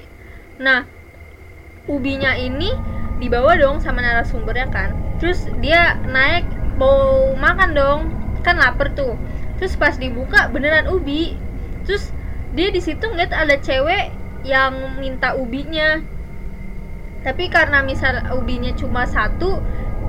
Nah 0.61 0.85
ubinya 1.89 2.37
ini 2.37 2.71
dibawa 3.17 3.57
dong 3.57 3.81
sama 3.81 4.05
narasumbernya 4.05 4.69
kan. 4.69 4.93
Terus 5.17 5.49
dia 5.59 5.97
naik 6.05 6.45
mau 6.77 7.33
makan 7.33 7.73
dong. 7.73 8.01
Kan 8.45 8.61
lapar 8.61 8.93
tuh. 8.93 9.17
Terus 9.57 9.73
pas 9.75 9.97
dibuka 9.97 10.47
beneran 10.53 10.85
ubi. 10.93 11.33
Terus 11.89 12.13
dia 12.53 12.69
di 12.69 12.79
situ 12.79 13.01
ngeliat 13.01 13.33
ada 13.33 13.57
cewek 13.57 14.13
yang 14.45 15.01
minta 15.01 15.33
ubinya. 15.33 15.99
Tapi 17.25 17.49
karena 17.49 17.81
misal 17.81 18.21
ubinya 18.37 18.69
cuma 18.77 19.09
satu 19.09 19.57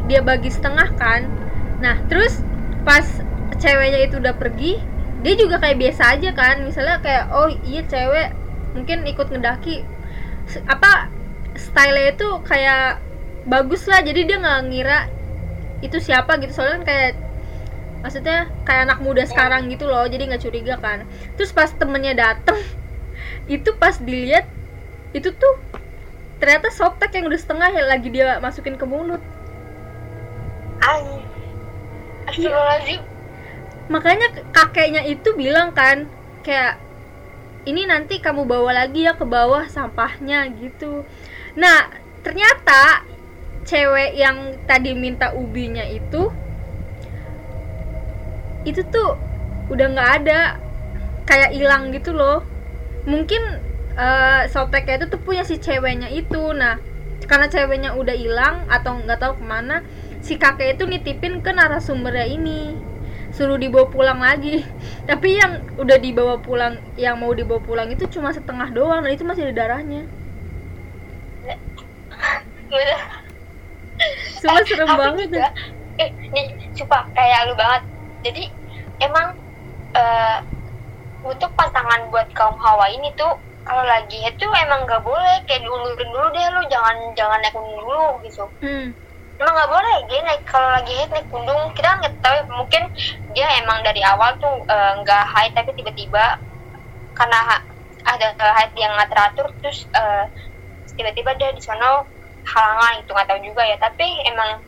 dia 0.04 0.20
bagi 0.20 0.52
setengah 0.52 0.92
kan. 1.00 1.24
Nah 1.80 1.96
terus 2.12 2.44
pas 2.84 3.02
ceweknya 3.56 4.04
itu 4.04 4.20
udah 4.20 4.36
pergi 4.36 4.95
dia 5.26 5.34
juga 5.34 5.58
kayak 5.58 5.82
biasa 5.82 6.02
aja 6.14 6.30
kan. 6.30 6.62
Misalnya 6.62 7.02
kayak 7.02 7.34
oh 7.34 7.50
iya 7.66 7.82
cewek 7.82 8.30
mungkin 8.78 9.02
ikut 9.02 9.26
ngedaki. 9.26 9.82
Apa 10.70 11.10
style 11.58 12.14
itu 12.14 12.28
kayak 12.46 13.02
bagus 13.50 13.90
lah. 13.90 14.06
Jadi 14.06 14.22
dia 14.22 14.38
nggak 14.38 14.60
ngira 14.70 14.98
itu 15.82 15.98
siapa 15.98 16.38
gitu. 16.38 16.54
Soalnya 16.54 16.78
kan 16.78 16.84
kayak 16.86 17.12
maksudnya 18.06 18.38
kayak 18.62 18.82
anak 18.86 18.98
muda 19.02 19.26
sekarang 19.26 19.66
gitu 19.66 19.90
loh. 19.90 20.06
Jadi 20.06 20.30
nggak 20.30 20.42
curiga 20.46 20.78
kan. 20.78 21.02
Terus 21.34 21.50
pas 21.50 21.74
temennya 21.74 22.14
dateng 22.14 22.62
itu 23.50 23.74
pas 23.82 23.98
dilihat 23.98 24.46
itu 25.10 25.34
tuh 25.34 25.54
ternyata 26.38 26.70
softtek 26.70 27.18
yang 27.18 27.26
udah 27.26 27.40
setengah 27.40 27.74
yang 27.74 27.90
lagi 27.90 28.14
dia 28.14 28.38
masukin 28.38 28.78
ke 28.78 28.86
mulut. 28.86 29.18
Ay. 30.86 31.02
Astagfirullahaladzim. 32.30 33.15
Makanya 33.86 34.30
kakeknya 34.50 35.06
itu 35.06 35.30
bilang 35.38 35.70
kan 35.70 36.10
kayak 36.42 36.82
ini 37.66 37.82
nanti 37.86 38.22
kamu 38.22 38.46
bawa 38.46 38.86
lagi 38.86 39.06
ya 39.06 39.18
ke 39.18 39.26
bawah 39.26 39.66
sampahnya 39.66 40.46
gitu. 40.58 41.02
Nah 41.58 41.90
ternyata 42.22 43.02
cewek 43.66 44.14
yang 44.14 44.54
tadi 44.70 44.94
minta 44.94 45.34
ubinya 45.34 45.82
itu 45.82 46.30
itu 48.62 48.82
tuh 48.90 49.18
udah 49.70 49.86
nggak 49.94 50.10
ada 50.22 50.62
kayak 51.26 51.54
hilang 51.54 51.90
gitu 51.90 52.14
loh. 52.14 52.46
Mungkin 53.06 53.42
uh, 53.98 54.46
soteknya 54.46 55.02
itu 55.02 55.06
tuh 55.10 55.20
punya 55.22 55.42
si 55.42 55.58
ceweknya 55.58 56.06
itu. 56.10 56.54
Nah 56.54 56.78
karena 57.26 57.50
ceweknya 57.50 57.98
udah 57.98 58.14
hilang 58.14 58.62
atau 58.70 58.94
nggak 59.02 59.18
tahu 59.18 59.42
ke 59.42 59.44
mana 59.46 59.82
si 60.22 60.38
kakek 60.38 60.78
itu 60.78 60.86
nitipin 60.86 61.42
ke 61.42 61.50
narasumbernya 61.50 62.30
ini 62.30 62.78
suruh 63.36 63.60
dibawa 63.60 63.86
pulang 63.92 64.18
lagi. 64.24 64.64
Tapi 65.04 65.36
yang 65.36 65.60
udah 65.76 65.98
dibawa 66.00 66.40
pulang 66.40 66.80
yang 66.96 67.20
mau 67.20 67.36
dibawa 67.36 67.60
pulang 67.60 67.92
itu 67.92 68.08
cuma 68.08 68.32
setengah 68.32 68.72
doang 68.72 69.04
dan 69.04 69.12
itu 69.12 69.28
masih 69.28 69.52
ada 69.52 69.54
darahnya. 69.54 70.08
Udah. 72.72 73.00
Semua 74.40 74.60
serem 74.68 74.92
banget 74.92 75.32
juga, 75.32 75.48
eh 75.96 76.12
nih 76.12 76.52
sumpah 76.76 77.08
kayak 77.16 77.48
lu 77.48 77.54
banget. 77.56 77.82
Jadi 78.28 78.44
emang 79.00 79.32
eh, 79.96 80.38
untuk 81.24 81.48
pantangan 81.56 82.08
buat 82.12 82.28
kaum 82.36 82.56
hawa 82.60 82.92
ini 82.92 83.08
tuh 83.16 83.40
kalau 83.64 83.84
lagi 83.88 84.20
tuh 84.36 84.52
emang 84.52 84.84
nggak 84.84 85.00
boleh. 85.00 85.40
Kayak 85.48 85.64
diundurin 85.64 86.10
dulu 86.12 86.28
deh 86.32 86.46
lu 86.52 86.62
jangan 86.68 86.96
jangan 87.16 87.38
naik 87.40 87.56
dulu 87.56 88.20
gitu. 88.24 88.44
Hmm. 88.60 88.92
Emang 89.36 89.54
nggak 89.54 89.70
boleh 89.72 89.96
dia 90.08 90.20
naik 90.24 90.42
kalau 90.48 90.68
lagi 90.72 90.92
head 90.96 91.10
naik 91.12 91.28
gunung 91.28 91.72
kita 91.76 91.88
nggak 92.00 92.14
tahu. 92.24 92.36
Mungkin 92.52 92.82
dia 93.36 93.46
emang 93.60 93.84
dari 93.84 94.00
awal 94.00 94.36
tuh 94.40 94.64
eh, 94.64 94.92
nggak 95.02 95.24
high 95.28 95.52
tapi 95.52 95.76
tiba-tiba 95.76 96.40
karena 97.16 97.38
ha- 97.40 97.66
ada 98.06 98.32
high 98.38 98.72
yang 98.76 98.92
nggak 98.96 99.10
teratur 99.12 99.48
terus 99.60 99.84
eh, 99.92 100.24
tiba-tiba 100.96 101.36
dia 101.36 101.52
di 101.52 101.60
sana 101.60 102.04
halangan 102.46 103.02
itu 103.04 103.10
nggak 103.12 103.28
tahu 103.28 103.40
juga 103.44 103.62
ya. 103.64 103.76
Tapi 103.76 104.06
emang 104.28 104.62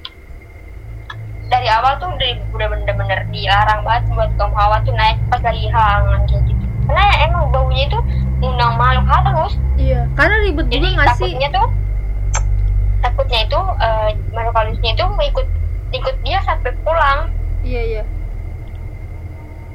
dari 1.48 1.64
awal 1.72 1.96
tuh 1.96 2.12
udah, 2.12 2.30
udah 2.52 2.66
bener-bener 2.68 3.24
dilarang 3.32 3.80
banget 3.80 4.04
buat 4.12 4.30
kaum 4.36 4.52
hawa 4.52 4.84
tuh 4.84 4.92
naik 4.92 5.16
pas 5.32 5.40
lagi 5.40 5.64
halangan 5.72 6.20
kayak 6.28 6.44
gitu. 6.44 6.64
Karena 6.88 7.04
emang 7.24 7.48
baunya 7.52 7.88
itu 7.88 8.00
undang 8.38 8.78
makhluk 8.78 9.06
halus 9.10 9.54
iya 9.78 10.06
karena 10.14 10.34
ribet 10.46 10.66
juga 10.70 10.88
nggak 10.94 11.16
sih? 11.18 11.32
tuh 11.50 11.68
takutnya 13.02 13.46
itu 13.46 13.60
eh, 13.78 14.10
makhluk 14.34 14.56
halusnya 14.56 14.90
itu 14.94 15.04
ikut 15.06 15.46
ikut 15.94 16.16
dia 16.26 16.38
sampai 16.44 16.72
pulang. 16.84 17.30
Iya 17.64 17.82
iya. 17.82 18.02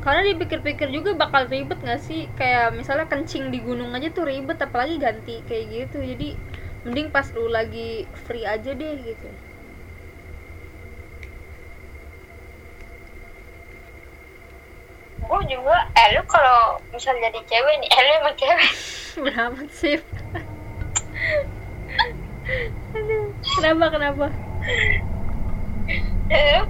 Karena 0.04 0.22
dipikir-pikir 0.36 0.92
juga 0.92 1.16
bakal 1.16 1.48
ribet 1.48 1.80
nggak 1.80 2.02
sih? 2.04 2.28
Kayak 2.36 2.76
misalnya 2.76 3.08
kencing 3.08 3.56
di 3.56 3.64
gunung 3.64 3.96
aja 3.96 4.12
tuh 4.12 4.28
ribet 4.28 4.60
apalagi 4.60 5.00
ganti 5.00 5.40
kayak 5.48 5.66
gitu. 5.72 6.04
Jadi 6.04 6.36
mending 6.84 7.08
pas 7.08 7.24
lu 7.32 7.48
lagi 7.48 8.04
free 8.28 8.44
aja 8.44 8.76
deh 8.76 8.94
gitu. 9.00 9.30
Gue 15.24 15.42
juga 15.48 15.88
eh 15.96 16.08
lu 16.20 16.22
kalau 16.28 16.84
misal 16.92 17.16
jadi 17.16 17.40
cewek 17.48 17.76
nih 17.80 17.90
eh 17.90 18.02
lu 18.06 18.12
emang 18.20 18.36
cewek. 18.36 18.72
Beramat 19.14 19.70
sih 19.72 19.96
kenapa 23.52 23.86
kenapa? 23.94 24.26
Lu 26.30 26.66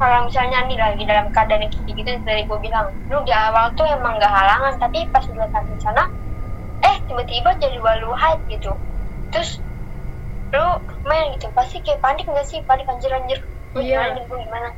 kalau 0.00 0.18
misalnya 0.28 0.58
nih 0.68 0.78
lagi 0.84 1.02
dalam 1.10 1.26
keadaan 1.34 1.62
yang 1.64 1.72
kayak 1.74 1.94
gitu 2.00 2.10
dari 2.28 2.42
gue 2.48 2.58
bilang 2.66 2.86
lu 3.10 3.18
di 3.28 3.32
awal 3.46 3.66
tuh 3.78 3.86
emang 3.96 4.12
gak 4.22 4.32
halangan 4.38 4.74
tapi 4.82 4.98
pas 5.12 5.24
udah 5.32 5.46
sampai 5.54 5.76
sana 5.84 6.02
eh 6.88 6.96
tiba-tiba 7.08 7.50
jadi 7.62 7.78
walu 7.86 8.10
hype 8.22 8.42
gitu. 8.54 8.72
Terus 9.32 9.50
lu 10.54 10.66
main 11.08 11.26
gitu 11.34 11.46
pasti 11.58 11.76
kayak 11.84 12.00
panik 12.04 12.24
gak 12.36 12.46
sih? 12.50 12.60
Panik 12.68 12.86
anjir 12.92 13.12
anjir. 13.18 13.38
Gue 13.72 13.82
Iya. 13.86 13.98
gimana 14.04 14.20
gue 14.30 14.38
gimana? 14.46 14.68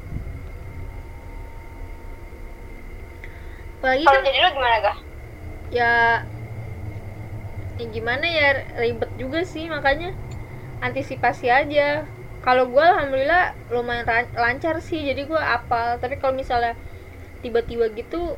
Kalau 4.04 4.16
kan 4.16 4.24
jadi 4.26 4.38
lu 4.44 4.48
gimana 4.56 4.76
gak 4.86 4.96
ya 5.70 5.84
ya 7.74 7.86
gimana 7.90 8.26
ya 8.26 8.48
ribet 8.78 9.10
juga 9.18 9.42
sih 9.42 9.66
makanya 9.66 10.14
antisipasi 10.82 11.50
aja. 11.50 12.06
Kalau 12.44 12.68
gue 12.68 12.84
alhamdulillah 12.84 13.56
lumayan 13.72 14.28
lancar 14.36 14.78
sih 14.84 15.00
jadi 15.00 15.24
gue 15.24 15.40
apal. 15.40 15.96
Tapi 15.98 16.20
kalau 16.20 16.36
misalnya 16.36 16.76
tiba-tiba 17.40 17.92
gitu 17.92 18.36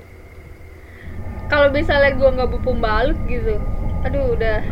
kalau 1.47 1.71
misalnya 1.71 2.11
gue 2.19 2.27
nggak 2.27 2.51
bawa 2.51 2.63
pembalut 2.67 3.19
gitu 3.31 3.55
aduh 4.03 4.35
udah 4.35 4.67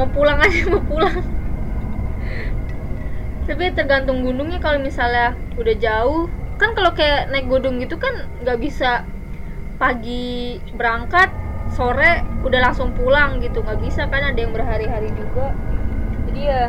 mau 0.00 0.08
pulang 0.08 0.40
aja 0.40 0.60
mau 0.72 0.82
pulang. 0.84 1.20
Tapi 3.44 3.64
tergantung 3.74 4.22
gunungnya 4.22 4.62
kalau 4.62 4.78
misalnya 4.80 5.34
udah 5.58 5.74
jauh. 5.76 6.24
Kan 6.60 6.76
kalau 6.76 6.92
kayak 6.92 7.32
naik 7.32 7.48
gunung 7.48 7.80
gitu 7.80 7.96
kan 7.96 8.28
nggak 8.44 8.60
bisa 8.60 9.04
pagi 9.80 10.60
berangkat 10.76 11.32
sore 11.70 12.26
udah 12.46 12.60
langsung 12.70 12.92
pulang 12.94 13.40
gitu. 13.42 13.62
Nggak 13.64 13.80
bisa 13.80 14.02
kan 14.10 14.22
ada 14.22 14.38
yang 14.38 14.52
berhari-hari 14.54 15.10
juga. 15.14 15.54
Jadi 16.28 16.40
ya 16.46 16.62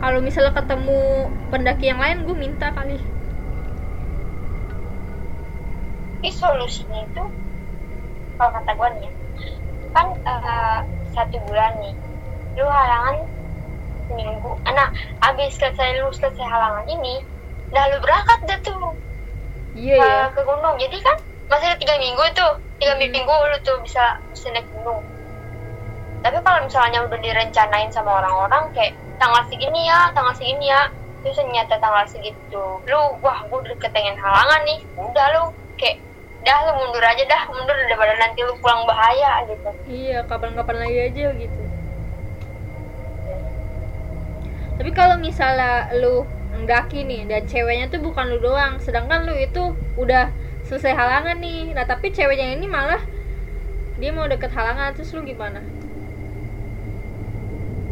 kalau 0.00 0.18
misalnya 0.24 0.56
ketemu 0.56 1.28
pendaki 1.52 1.84
yang 1.92 2.00
lain 2.00 2.24
gue 2.24 2.36
minta 2.36 2.72
kali. 2.72 2.96
Ini 6.20 6.30
solusinya 6.32 7.00
itu 7.04 7.24
kalau 8.36 8.50
kata 8.56 8.72
gue 8.72 8.88
nih 8.96 9.04
ya, 9.04 9.12
kan 9.92 10.06
eh, 10.24 10.78
satu 11.12 11.36
bulan 11.44 11.76
nih, 11.84 11.94
lu 12.56 12.64
halangan 12.64 13.28
seminggu. 14.08 14.52
Ah, 14.64 14.72
Nah, 14.72 14.88
abis 15.20 15.60
selesai 15.60 16.00
lu 16.00 16.08
selesai 16.12 16.44
halangan 16.44 16.88
ini, 16.88 17.20
dah 17.72 17.84
lu 17.92 18.00
berangkat 18.00 18.40
dah 18.48 18.58
tuh 18.64 18.96
iya 19.76 20.00
ke, 20.00 20.08
ya 20.08 20.24
ke 20.32 20.40
gunung. 20.48 20.76
Jadi 20.80 20.96
kan 21.04 21.16
masih 21.52 21.66
ada 21.72 21.76
tiga 21.76 21.94
minggu 22.00 22.24
tuh, 22.32 22.52
tiga 22.80 22.96
minggu 22.96 23.28
lu 23.28 23.56
tuh 23.60 23.76
bisa 23.84 24.18
bisa 24.32 24.48
naik 24.50 24.66
gunung. 24.72 25.04
Tapi 26.20 26.36
kalau 26.40 26.60
misalnya 26.64 27.04
udah 27.04 27.18
direncanain 27.20 27.92
sama 27.92 28.24
orang-orang 28.24 28.72
kayak 28.72 28.96
tanggal 29.20 29.44
segini 29.48 29.88
ya, 29.88 30.08
tanggal 30.16 30.32
segini 30.36 30.68
ya, 30.68 30.88
terus 31.20 31.36
ternyata 31.36 31.76
tanggal 31.76 32.04
segitu, 32.08 32.64
lu 32.88 33.00
wah 33.20 33.40
gue 33.44 33.58
udah 33.60 33.76
ketengen 33.80 34.16
halangan 34.16 34.60
nih, 34.64 34.80
udah 34.96 35.26
lu 35.36 35.42
kayak 35.76 36.00
dah 36.44 36.56
lu 36.68 36.72
mundur 36.80 37.04
aja 37.04 37.24
dah, 37.28 37.42
mundur 37.52 37.76
daripada 37.76 38.16
nanti 38.16 38.40
lu 38.40 38.56
pulang 38.64 38.88
bahaya 38.88 39.44
gitu. 39.44 39.70
iya 39.92 40.24
kapan-kapan 40.24 40.76
lagi 40.80 40.98
aja 41.12 41.26
gitu 41.36 41.62
tapi 44.80 44.96
kalau 44.96 45.20
misalnya 45.20 45.92
lu 46.00 46.24
mendaki 46.56 47.04
nih 47.04 47.28
dan 47.28 47.44
ceweknya 47.44 47.92
tuh 47.92 48.00
bukan 48.00 48.32
lu 48.32 48.40
doang 48.40 48.80
sedangkan 48.80 49.28
lu 49.28 49.36
itu 49.36 49.76
udah 50.00 50.32
selesai 50.70 50.94
halangan 50.94 51.42
nih. 51.42 51.74
Nah 51.74 51.82
tapi 51.82 52.14
ceweknya 52.14 52.54
ini 52.54 52.70
malah 52.70 53.02
dia 53.98 54.14
mau 54.14 54.30
deket 54.30 54.54
halangan 54.54 54.94
terus 54.94 55.10
lu 55.10 55.26
gimana? 55.26 55.58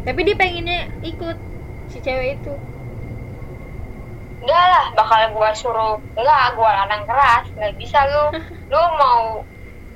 Tapi 0.07 0.19
dia 0.23 0.39
pengennya 0.39 0.87
ikut 1.03 1.37
si 1.91 1.99
cewek 1.99 2.39
itu. 2.39 2.55
Enggak 4.39 4.65
lah, 4.71 4.85
bakal 4.95 5.35
gua 5.35 5.51
suruh, 5.51 5.99
enggak, 6.15 6.55
gua 6.55 6.71
larang 6.71 7.03
keras, 7.03 7.45
nggak 7.59 7.75
bisa 7.75 7.99
lu, 8.07 8.39
lu 8.71 8.81
mau 8.95 9.43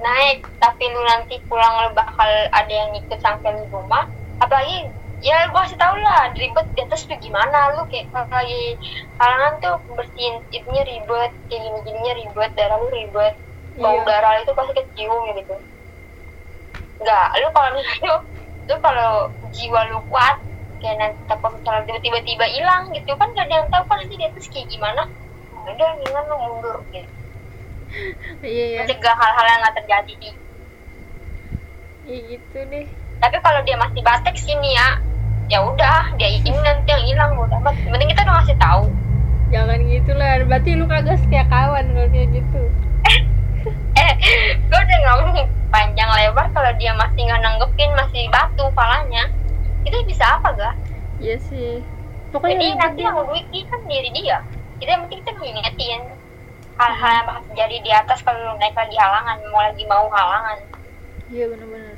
naik, 0.04 0.44
tapi 0.60 0.92
lu 0.92 1.00
nanti 1.08 1.40
pulang 1.48 1.88
lu 1.88 1.90
bakal 1.96 2.28
ada 2.52 2.68
yang 2.68 2.92
ikut 2.92 3.24
sampai 3.24 3.56
di 3.56 3.64
rumah, 3.72 4.04
apalagi 4.44 4.92
ya 5.24 5.48
gua 5.56 5.64
kasih 5.64 5.80
tau 5.80 5.96
lah, 5.96 6.36
ribet 6.36 6.68
di 6.76 6.84
atas 6.84 7.08
tuh 7.08 7.16
gimana, 7.16 7.72
lu 7.80 7.88
kayak 7.88 8.12
kalau 8.12 8.28
lagi 8.28 8.76
halangan 9.16 9.54
tuh 9.64 9.76
bersihin 9.96 10.44
itunya 10.52 10.84
ribet, 10.84 11.32
kayak 11.48 11.62
gini-gininya 11.64 12.14
ribet, 12.20 12.52
darah 12.60 12.76
lu 12.76 12.92
ribet, 12.92 13.34
bau 13.80 13.96
Iya. 13.96 14.04
darah 14.04 14.34
itu 14.44 14.52
pasti 14.52 14.74
kecium 14.76 15.24
gitu. 15.40 15.56
Enggak, 17.00 17.28
lu 17.40 17.48
kalau 17.56 17.70
misalnya 17.72 18.14
lu 18.68 18.76
kalau 18.84 19.12
jiwa 19.56 19.80
lu 19.96 20.00
kuat, 20.12 20.38
kayak 20.84 20.96
nanti 21.00 21.20
takut 21.32 21.56
misalnya 21.56 21.88
tiba-tiba 22.04 22.20
tiba 22.28 22.46
hilang 22.52 22.92
gitu 22.92 23.12
kan 23.16 23.32
gak 23.32 23.48
ada 23.48 23.56
yang 23.64 23.68
tahu 23.72 23.84
kan 23.88 23.96
nanti 24.04 24.16
di 24.20 24.26
atas 24.28 24.46
kayak 24.52 24.68
gimana. 24.68 25.08
Udah 25.64 25.90
gimana 26.04 26.28
lu 26.28 26.36
mundur 26.44 26.78
gitu. 26.92 27.12
Iya 28.44 28.66
ya 28.76 28.78
mencegah 28.84 29.16
hal-hal 29.16 29.46
yang 29.48 29.60
nggak 29.64 29.76
terjadi. 29.80 30.14
Iya 32.04 32.20
gitu 32.36 32.58
deh. 32.68 32.88
Tapi 33.24 33.38
kalau 33.40 33.64
dia 33.64 33.80
masih 33.80 34.02
batek 34.04 34.36
sini 34.36 34.76
ya 34.76 35.00
ya 35.52 35.60
udah 35.64 36.16
dia 36.16 36.30
ini 36.40 36.56
nanti 36.64 36.88
yang 36.88 37.04
hilang 37.04 37.32
udah 37.36 37.60
amat. 37.60 37.76
Penting 37.76 38.10
kita 38.12 38.22
udah 38.24 38.36
ngasih 38.42 38.58
tahu. 38.60 38.84
Jangan 39.54 39.80
gitu 39.86 40.12
lah 40.18 40.42
berarti 40.48 40.70
lu 40.74 40.86
kagak 40.90 41.20
setia 41.22 41.46
kawan 41.48 41.86
kalau 41.94 42.10
kayak 42.10 42.30
gitu. 42.32 42.62
Eh 43.94 44.12
gue 44.58 44.80
udah 44.82 45.00
ngomong 45.08 45.48
panjang 45.70 46.10
lebar 46.10 46.50
kalau 46.52 46.72
dia 46.82 46.92
masih 46.98 47.22
nggak 47.30 47.42
nanggepin 47.44 47.92
masih 47.94 48.28
batu 48.34 48.66
palanya. 48.74 49.30
Itu 49.84 50.00
bisa 50.08 50.40
apa 50.40 50.56
gak 50.56 50.76
iya 51.22 51.38
sih. 51.40 51.80
Jadi 52.34 52.34
pokoknya 52.34 52.82
nanti 52.82 53.06
yang 53.06 53.14
ngerugi 53.14 53.62
kan 53.70 53.80
diri 53.86 54.10
dia. 54.10 54.42
Kita 54.82 54.90
yang 54.90 55.02
penting 55.06 55.22
kita 55.22 55.32
mengingetin 55.38 56.02
hal-hal 56.74 57.12
yang 57.14 57.26
bakal 57.30 57.44
terjadi 57.54 57.78
di 57.86 57.92
atas 57.94 58.20
kalau 58.26 58.58
naik 58.58 58.74
lagi 58.74 58.98
halangan 58.98 59.38
mau 59.54 59.62
lagi 59.62 59.84
mau 59.86 60.06
halangan. 60.10 60.58
Iya 61.30 61.46
benar-benar 61.54 61.93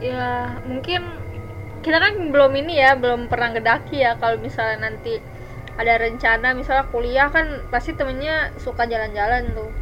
ya 0.00 0.56
mungkin 0.64 1.04
kita 1.80 1.96
kan 1.96 2.32
belum 2.32 2.52
ini 2.56 2.76
ya 2.76 2.96
belum 2.96 3.28
pernah 3.28 3.56
ngedaki 3.56 4.00
ya 4.04 4.16
kalau 4.20 4.36
misalnya 4.40 4.88
nanti 4.88 5.20
ada 5.80 5.96
rencana. 5.96 6.52
Misalnya 6.52 6.84
kuliah 6.92 7.28
kan 7.32 7.64
pasti 7.72 7.96
temennya 7.96 8.52
suka 8.60 8.84
jalan-jalan 8.84 9.56
tuh. 9.56 9.72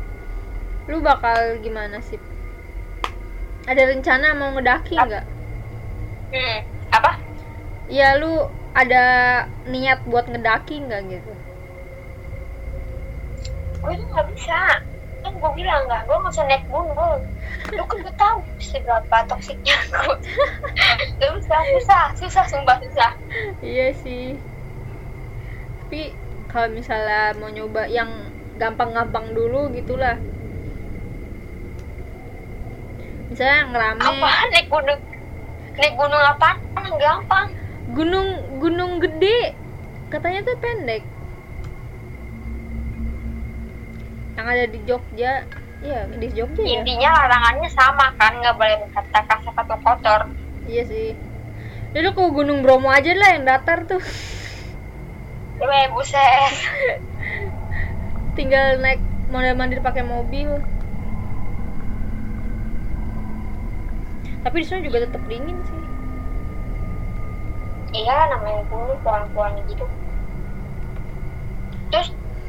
Lu 0.86 1.02
bakal 1.02 1.58
gimana 1.58 1.98
sih? 1.98 2.22
Ada 3.66 3.82
rencana 3.90 4.38
mau 4.38 4.54
ngedaki 4.54 4.94
nggak? 4.94 5.26
Hmm. 6.28 6.60
apa? 6.94 7.20
Ya 7.90 8.16
lu 8.16 8.48
ada 8.72 9.04
niat 9.66 10.06
buat 10.06 10.30
ngedaki 10.30 10.86
nggak 10.86 11.02
gitu? 11.10 11.32
Gue 13.82 13.94
tuh 13.98 14.06
nggak 14.06 14.28
bisa 14.32 14.60
kan 15.22 15.32
gue 15.34 15.50
bilang 15.58 15.84
nggak 15.90 16.06
gue 16.06 16.16
nggak 16.16 16.34
usah 16.34 16.46
naik 16.46 16.64
gunung. 16.70 17.20
Lu 17.74 17.82
kan 17.84 17.98
gue 18.00 18.14
tahu 18.14 18.36
seberapa 18.62 19.16
toksiknya 19.26 19.76
gue 21.18 21.30
bisa 21.38 21.56
susah 21.74 22.04
susah 22.14 22.44
sumpah 22.46 22.78
susah. 22.82 23.12
Iya 23.60 23.92
sih. 23.98 24.38
Tapi 25.84 26.14
kalau 26.48 26.68
misalnya 26.72 27.36
mau 27.36 27.50
nyoba 27.50 27.90
yang 27.90 28.08
gampang-gampang 28.56 29.34
dulu 29.34 29.70
gitulah. 29.74 30.16
Misalnya 33.28 33.56
yang 33.66 33.70
ngerame 33.74 34.00
apa 34.00 34.30
naik 34.54 34.68
gunung? 34.72 35.00
Naik 35.76 35.94
gunung 35.98 36.22
apa 36.22 36.50
gampang. 36.98 37.46
Gunung 37.92 38.28
gunung 38.62 38.92
gede. 39.02 39.52
Katanya 40.08 40.40
tuh 40.48 40.56
pendek 40.62 41.17
yang 44.38 44.46
ada 44.46 44.64
di 44.70 44.78
Jogja. 44.86 45.42
Iya 45.82 46.06
di 46.14 46.28
Jogja 46.30 46.62
ya? 46.62 46.78
Intinya 46.78 47.10
larangannya 47.10 47.68
sama 47.74 48.06
kan 48.14 48.38
nggak 48.38 48.54
boleh 48.54 48.76
berkata 48.86 49.18
kasar 49.26 49.54
atau 49.58 49.78
kotor. 49.82 50.20
Iya 50.70 50.82
sih. 50.86 51.10
Jadi 51.90 52.04
lu 52.06 52.14
ke 52.14 52.22
Gunung 52.30 52.62
Bromo 52.62 52.86
aja 52.94 53.10
lah 53.10 53.34
yang 53.34 53.42
datar 53.42 53.82
tuh. 53.90 54.02
Weh 55.58 55.86
buset. 55.90 56.54
Tinggal 58.38 58.78
naik 58.78 59.02
model 59.26 59.58
mandir 59.58 59.82
pakai 59.82 60.06
mobil. 60.06 60.54
Tapi 64.46 64.56
di 64.62 64.66
sana 64.70 64.86
juga 64.86 65.02
tetap 65.02 65.22
dingin 65.26 65.58
sih. 65.66 65.82
Iya 67.90 68.30
namanya 68.30 68.62
gunung 68.70 69.00
pohon-pohon 69.02 69.66
gitu 69.66 69.82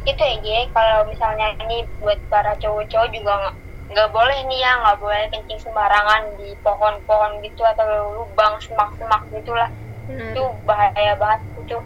terus 0.10 0.42
itu 0.42 0.50
ya 0.50 0.66
Ge, 0.66 0.74
kalau 0.74 1.06
misalnya 1.06 1.48
ini 1.66 1.86
buat 2.02 2.18
para 2.34 2.58
cowok-cowok 2.58 3.10
juga 3.14 3.32
nggak 3.46 3.56
nggak 3.90 4.10
boleh 4.14 4.38
nih 4.50 4.60
ya 4.62 4.72
nggak 4.82 4.98
boleh 5.02 5.22
kencing 5.34 5.62
sembarangan 5.62 6.22
di 6.38 6.54
pohon-pohon 6.62 7.42
gitu 7.46 7.62
atau 7.66 7.86
lubang 8.18 8.58
semak-semak 8.62 9.22
gitulah. 9.34 9.70
Bener. 10.10 10.34
itu 10.34 10.42
bahaya 10.66 11.14
banget 11.22 11.42
itu 11.62 11.78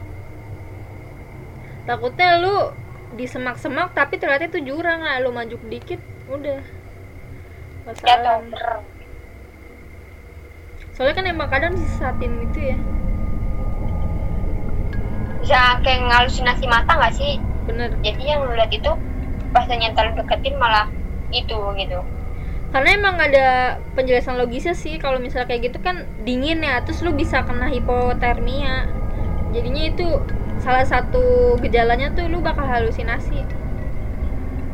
takutnya 1.84 2.40
lu 2.40 2.72
di 3.20 3.28
semak-semak 3.28 3.92
tapi 3.92 4.16
ternyata 4.16 4.48
itu 4.48 4.64
jurang 4.64 5.04
lah 5.04 5.20
lu 5.20 5.36
maju 5.36 5.60
dikit 5.68 6.00
udah. 6.32 6.64
Masalah. 7.84 8.40
ber 8.48 8.80
soalnya 10.96 11.20
kan 11.20 11.26
emang 11.28 11.50
kadang 11.52 11.76
disesatin 11.76 12.32
gitu 12.48 12.60
ya. 12.72 12.78
Bisa 15.44 15.84
kayak 15.84 16.08
ngalusinasi 16.08 16.64
mata 16.72 16.96
nggak 16.96 17.16
sih 17.20 17.36
bener. 17.66 17.90
Jadi 18.04 18.24
yang 18.28 18.46
lu 18.46 18.54
lihat 18.54 18.72
itu 18.72 18.92
pas 19.54 19.66
nyental 19.70 20.18
deketin 20.18 20.56
malah 20.58 20.90
itu 21.30 21.58
gitu. 21.78 22.00
Karena 22.74 22.90
emang 22.98 23.22
ada 23.22 23.78
penjelasan 23.94 24.42
logisnya 24.42 24.74
sih 24.74 24.98
kalau 24.98 25.22
misalnya 25.22 25.46
kayak 25.46 25.70
gitu 25.70 25.78
kan 25.78 26.10
dingin 26.26 26.66
ya 26.66 26.82
terus 26.82 27.06
lu 27.06 27.14
bisa 27.14 27.46
kena 27.46 27.70
hipotermia. 27.70 28.90
Jadinya 29.54 29.84
itu 29.86 30.08
salah 30.58 30.82
satu 30.82 31.56
gejalanya 31.62 32.10
tuh 32.18 32.26
lu 32.26 32.42
bakal 32.42 32.66
halusinasi. 32.66 33.46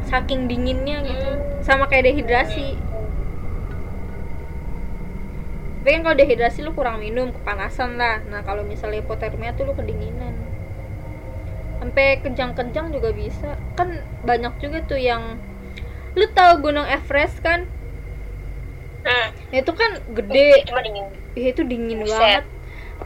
Saking 0.07 0.47
dinginnya 0.47 1.03
gitu. 1.03 1.29
Sama 1.59 1.91
kayak 1.91 2.07
dehidrasi. 2.07 2.79
Tapi 5.79 5.89
kan 5.95 6.01
kalau 6.05 6.15
dehidrasi 6.15 6.59
lu 6.63 6.71
kurang 6.71 7.03
minum 7.03 7.35
kepanasan 7.35 7.99
lah. 7.99 8.23
Nah 8.31 8.47
kalau 8.47 8.63
misalnya 8.63 9.03
hipotermia 9.03 9.51
tuh 9.57 9.67
lu 9.67 9.73
kedinginan 9.75 10.37
sampai 11.79 12.19
kejang-kejang 12.21 12.91
juga 12.91 13.09
bisa. 13.15 13.55
Kan 13.79 14.03
banyak 14.27 14.53
juga 14.59 14.83
tuh 14.85 14.99
yang 14.99 15.39
lu 16.13 16.25
tahu 16.35 16.69
gunung 16.69 16.85
Everest 16.85 17.39
kan? 17.39 17.65
Hmm. 18.99 19.31
itu 19.55 19.71
kan 19.73 19.91
gede. 20.11 20.61
Itu 20.67 20.75
dingin. 20.75 21.05
Ih, 21.33 21.45
itu 21.55 21.61
dingin 21.63 21.99
Buset. 22.03 22.13
banget. 22.19 22.45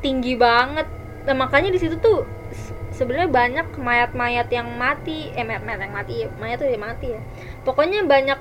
Tinggi 0.02 0.34
banget. 0.36 0.88
Nah, 1.24 1.36
makanya 1.38 1.70
di 1.72 1.80
situ 1.80 1.96
tuh 2.02 2.26
se- 2.52 2.76
sebenarnya 2.92 3.30
banyak 3.30 3.68
mayat-mayat 3.78 4.50
yang 4.52 4.68
mati. 4.76 5.32
Eh 5.38 5.46
mayat, 5.46 5.64
yang 5.64 5.94
mati 5.94 6.28
mayat 6.42 6.58
tuh 6.60 6.68
udah 6.68 6.82
mati 6.82 7.08
ya. 7.14 7.22
Pokoknya 7.64 8.04
banyak 8.04 8.40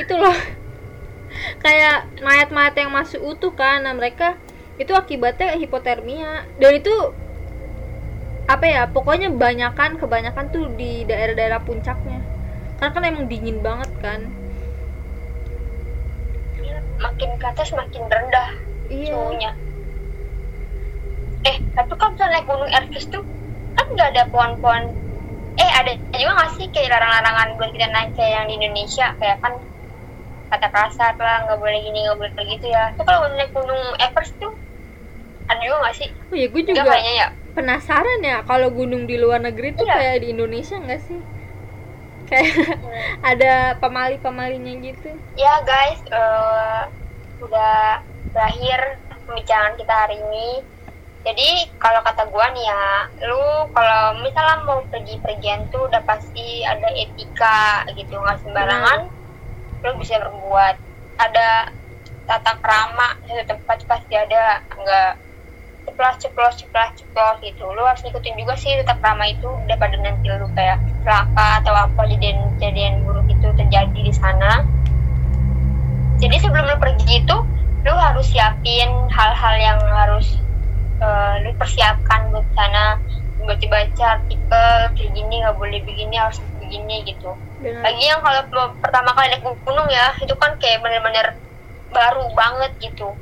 itu 0.00 0.14
loh. 0.16 0.34
Kayak 1.64 2.08
mayat-mayat 2.24 2.74
yang 2.78 2.90
masih 2.90 3.20
utuh 3.20 3.52
kan. 3.54 3.84
Nah 3.84 3.92
mereka 3.94 4.34
itu 4.80 4.90
akibatnya 4.96 5.54
hipotermia. 5.60 6.48
Dan 6.58 6.80
itu 6.82 6.94
apa 8.44 8.64
ya 8.68 8.82
pokoknya 8.92 9.32
banyakan 9.32 9.96
kebanyakan 9.96 10.52
tuh 10.52 10.68
di 10.76 11.08
daerah-daerah 11.08 11.64
puncaknya. 11.64 12.20
Karena 12.76 12.90
kan 12.92 13.02
emang 13.08 13.24
dingin 13.28 13.64
banget 13.64 13.90
kan. 14.04 14.20
Makin 17.00 17.30
ke 17.40 17.46
atas 17.48 17.72
makin 17.72 18.04
rendah 18.04 18.48
iya. 18.92 19.16
suhunya. 19.16 19.50
Eh 21.48 21.56
tapi 21.72 21.92
kalau 21.96 22.12
misalnya 22.12 22.32
naik 22.40 22.46
gunung 22.48 22.70
Everest 22.72 23.08
tuh 23.08 23.24
kan 23.80 23.86
nggak 23.96 24.08
ada 24.12 24.22
pohon-pohon. 24.28 24.84
Eh 25.56 25.70
ada 25.70 25.96
juga 26.12 26.32
nggak 26.36 26.50
sih 26.60 26.66
kayak 26.68 26.92
larang-larangan 26.92 27.48
buat 27.56 27.70
kita 27.72 27.88
naik 27.88 28.10
kayak 28.12 28.32
yang 28.36 28.46
di 28.52 28.54
Indonesia? 28.60 29.16
Kayak 29.16 29.40
kan 29.40 29.54
kata 30.52 30.68
kasar 30.68 31.16
lah 31.16 31.48
nggak 31.48 31.58
boleh 31.58 31.80
gini 31.80 32.04
nggak 32.04 32.18
boleh 32.20 32.32
begitu 32.36 32.68
ya. 32.68 32.92
Tuh 32.92 33.08
kalau 33.08 33.24
naik 33.32 33.56
gunung 33.56 33.96
Everest 33.96 34.36
tuh 34.36 34.52
ada 35.48 35.60
juga 35.64 35.76
nggak 35.88 35.96
sih? 35.96 36.08
Oh 36.12 36.36
ya 36.36 36.46
gue 36.52 36.60
juga 36.60 36.84
kayaknya 36.84 37.14
ya 37.24 37.28
penasaran 37.54 38.20
ya 38.20 38.42
kalau 38.42 38.68
gunung 38.68 39.06
di 39.06 39.16
luar 39.16 39.38
negeri 39.40 39.72
tuh 39.72 39.86
Iya. 39.86 39.94
kayak 39.94 40.16
di 40.20 40.28
Indonesia 40.34 40.76
nggak 40.76 41.02
sih? 41.02 41.20
Kayak 42.24 42.54
ada 43.30 43.54
pemali-pemalinya 43.78 44.74
gitu. 44.82 45.10
Ya 45.34 45.62
guys 45.62 46.00
eh, 46.10 46.82
udah 47.38 48.02
berakhir 48.30 48.98
pembicaraan 49.24 49.74
kita 49.74 49.94
hari 49.94 50.18
ini. 50.18 50.50
Jadi 51.24 51.48
kalau 51.80 52.04
kata 52.04 52.28
gua 52.28 52.52
nih 52.52 52.68
ya 52.68 52.84
lu 53.24 53.44
kalau 53.72 54.20
misalnya 54.20 54.60
mau 54.68 54.84
pergi-pergian 54.92 55.72
tuh 55.72 55.88
udah 55.88 56.04
pasti 56.04 56.60
ada 56.62 56.84
etika 56.92 57.88
gitu 57.96 58.12
nggak 58.12 58.44
sembarangan 58.44 59.08
lu 59.80 59.90
bisa 59.96 60.20
berbuat. 60.20 60.76
Ada 61.16 61.72
tata 62.24 62.52
krama 62.60 63.16
satu 63.24 63.44
tempat 63.46 63.84
pasti 63.84 64.14
ada 64.16 64.60
nggak 64.68 65.12
ceplos 65.84 66.16
ceplos 66.18 66.54
ceplos 66.58 66.90
ceplos 66.96 67.36
gitu. 67.44 67.64
Lu 67.70 67.84
harus 67.84 68.00
ngikutin 68.02 68.34
juga 68.40 68.54
sih 68.56 68.74
tata 68.82 68.96
krama 68.98 69.28
itu 69.28 69.48
daripada 69.68 69.96
nanti 70.00 70.26
lu 70.32 70.48
kayak 70.56 70.80
celaka 71.04 71.48
atau 71.62 71.74
apa 71.76 72.02
kejadian 72.08 72.38
kejadian 72.56 72.94
buruk 73.04 73.28
itu 73.28 73.48
terjadi 73.54 74.00
di 74.00 74.12
sana. 74.12 74.64
Jadi 76.18 76.36
sebelum 76.40 76.64
lu 76.66 76.76
pergi 76.80 77.20
itu 77.20 77.36
lu 77.84 77.92
harus 77.92 78.26
siapin 78.32 78.90
hal-hal 79.12 79.54
yang 79.60 79.78
harus 79.84 80.40
eh, 80.98 81.34
lu 81.44 81.52
persiapkan 81.60 82.32
buat 82.32 82.46
sana. 82.56 82.98
Baca-baca 83.44 84.24
artikel 84.24 84.68
kayak 84.96 85.10
gini 85.12 85.44
nggak 85.44 85.60
boleh 85.60 85.76
begini 85.84 86.16
harus 86.16 86.40
begini 86.64 87.04
gitu. 87.04 87.36
Benar. 87.60 87.84
Lagi 87.84 88.04
yang 88.08 88.24
kalau 88.24 88.72
pertama 88.80 89.12
kali 89.12 89.36
naik 89.36 89.44
gunung 89.44 89.88
ya 89.92 90.16
itu 90.16 90.32
kan 90.40 90.56
kayak 90.56 90.80
bener-bener 90.80 91.36
baru 91.92 92.26
banget 92.32 92.72
gitu 92.80 93.14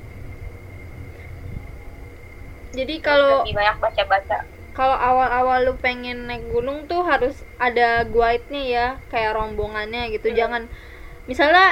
jadi 2.73 2.95
kalau 3.05 3.45
lebih 3.45 3.55
banyak 3.57 3.77
baca-baca. 3.79 4.39
Kalau 4.73 4.97
awal-awal 4.97 5.69
lu 5.69 5.75
pengen 5.85 6.25
naik 6.25 6.49
gunung 6.49 6.89
tuh 6.89 7.05
harus 7.05 7.45
ada 7.61 8.09
guide-nya 8.09 8.63
ya 8.65 8.87
kayak 9.13 9.37
rombongannya 9.37 10.09
gitu. 10.17 10.33
Hmm. 10.33 10.39
jangan 10.41 10.63
misalnya 11.29 11.67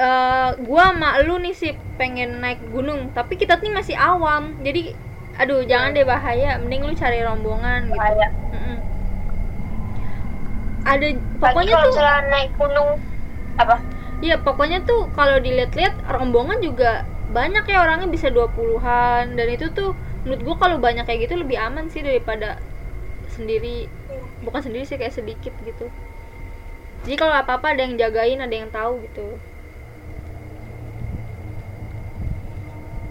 eh, 0.00 0.50
gua 0.64 0.84
sama 0.96 1.10
lu 1.28 1.36
nih 1.44 1.52
sih 1.52 1.72
pengen 2.00 2.40
naik 2.40 2.60
gunung 2.72 3.12
tapi 3.12 3.36
kita 3.36 3.60
nih 3.60 3.72
masih 3.76 3.96
awam. 4.00 4.56
Jadi 4.64 4.96
aduh 5.36 5.60
jangan 5.68 5.92
deh 5.92 6.08
bahaya. 6.08 6.56
Mending 6.62 6.82
lu 6.88 6.92
cari 6.96 7.20
rombongan 7.20 7.80
gitu. 7.92 8.00
Bahaya. 8.00 8.28
Mm-mm. 8.56 8.76
ada 10.88 11.06
pokoknya 11.36 11.74
kalau 11.76 11.92
tuh 11.92 11.92
naik 12.32 12.50
gunung 12.56 12.90
apa? 13.60 13.76
Iya, 14.18 14.34
pokoknya 14.42 14.78
tuh 14.88 15.00
kalau 15.14 15.36
dilihat-lihat 15.38 15.94
rombongan 16.10 16.58
juga 16.58 17.06
banyak 17.36 17.64
ya 17.70 17.76
orangnya 17.84 18.08
bisa 18.10 18.28
20-an 18.34 19.36
dan 19.38 19.46
itu 19.52 19.66
tuh 19.70 19.94
menurut 20.28 20.44
gua 20.44 20.56
kalau 20.60 20.76
banyak 20.76 21.08
kayak 21.08 21.24
gitu 21.24 21.40
lebih 21.40 21.56
aman 21.56 21.88
sih 21.88 22.04
daripada 22.04 22.60
sendiri. 23.32 23.88
Bukan 24.44 24.60
sendiri 24.60 24.84
sih 24.84 25.00
kayak 25.00 25.16
sedikit 25.16 25.56
gitu. 25.64 25.88
Jadi 27.08 27.16
kalau 27.16 27.32
apa-apa 27.32 27.72
ada 27.72 27.88
yang 27.88 27.96
jagain, 27.96 28.44
ada 28.44 28.52
yang 28.52 28.68
tahu 28.68 29.08
gitu. 29.08 29.40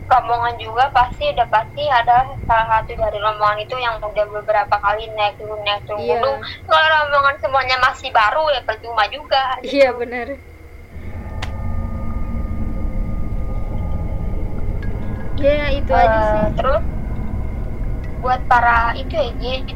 rombongan 0.07 0.55
juga 0.57 0.87
pasti 0.95 1.29
udah 1.35 1.47
pasti 1.51 1.83
ada 1.83 2.23
salah 2.47 2.79
satu 2.79 2.95
dari 2.95 3.19
rombongan 3.19 3.59
itu 3.59 3.75
yang 3.75 3.99
udah 3.99 4.25
beberapa 4.39 4.75
kali 4.79 5.03
naik 5.13 5.35
turun 5.35 5.59
naik 5.67 5.83
turun 5.83 5.99
Iya. 5.99 6.15
gunung 6.15 6.37
kalau 6.63 6.87
rombongan 6.95 7.35
semuanya 7.43 7.77
masih 7.83 8.09
baru 8.15 8.47
ya 8.55 8.61
percuma 8.63 9.03
juga 9.11 9.43
Iya, 9.67 9.91
benar. 9.99 10.27
Ya, 15.37 15.69
itu 15.69 15.91
aja 15.93 16.17
Eh, 16.17 16.23
sih. 16.33 16.43
terus 16.57 16.83
buat 18.27 18.43
para 18.51 18.91
itu 18.99 19.15
ya 19.15 19.31
Ji, 19.39 19.71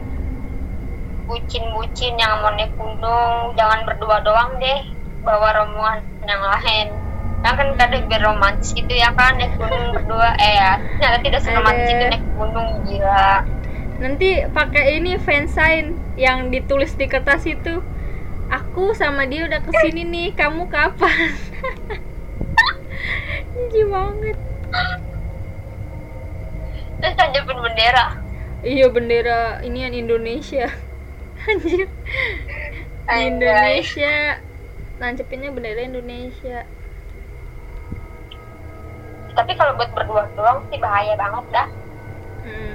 bucin-bucin 1.23 2.19
yang 2.19 2.43
mau 2.43 2.51
naik 2.51 2.75
gunung 2.75 3.55
jangan 3.55 3.87
berdua 3.87 4.19
doang 4.27 4.59
deh 4.59 4.91
bawa 5.23 5.55
rombongan 5.55 6.03
yang 6.27 6.43
lain 6.43 6.87
Nah, 7.41 7.57
kan 7.57 7.73
kadang 7.73 8.05
biar 8.05 8.21
romantis 8.21 8.69
gitu 8.75 8.91
ya 8.91 9.09
kan 9.15 9.39
naik 9.39 9.55
gunung 9.55 9.95
berdua 9.95 10.35
eh 10.35 10.53
ya 10.59 10.71
ternyata 10.99 11.17
tidak 11.23 11.41
seromantis 11.47 11.87
Ada. 11.87 11.95
itu 11.95 12.05
naik 12.11 12.25
gunung 12.35 12.69
gila 12.83 13.47
Nanti 14.03 14.29
pakai 14.51 14.99
ini 14.99 15.15
fansign 15.15 15.93
yang 16.17 16.49
ditulis 16.49 16.97
di 16.97 17.05
kertas 17.05 17.45
itu. 17.45 17.85
Aku 18.49 18.97
sama 18.97 19.29
dia 19.29 19.45
udah 19.45 19.61
ke 19.61 19.69
sini 19.77 20.01
nih, 20.01 20.33
kamu 20.33 20.65
kapan? 20.73 21.37
Jijik 23.53 23.85
banget. 23.93 24.37
terus 27.01 27.17
tanjepin 27.17 27.57
bendera 27.57 28.20
Iya 28.61 28.85
bendera 28.95 29.61
ini 29.65 29.77
yang 29.85 29.93
Indonesia. 29.97 30.65
Anjir. 31.49 31.87
Di 33.09 33.17
Anjay. 33.17 33.25
Indonesia. 33.27 34.41
Nancepinnya 35.01 35.49
bendera 35.55 35.81
Indonesia. 35.83 36.57
tapi 39.31 39.55
kalau 39.55 39.73
buat 39.79 39.89
berdua 39.95 40.27
doang 40.35 40.59
sih 40.69 40.79
bahaya 40.79 41.15
banget 41.15 41.45
dah 41.55 41.67
Hmm. 42.41 42.73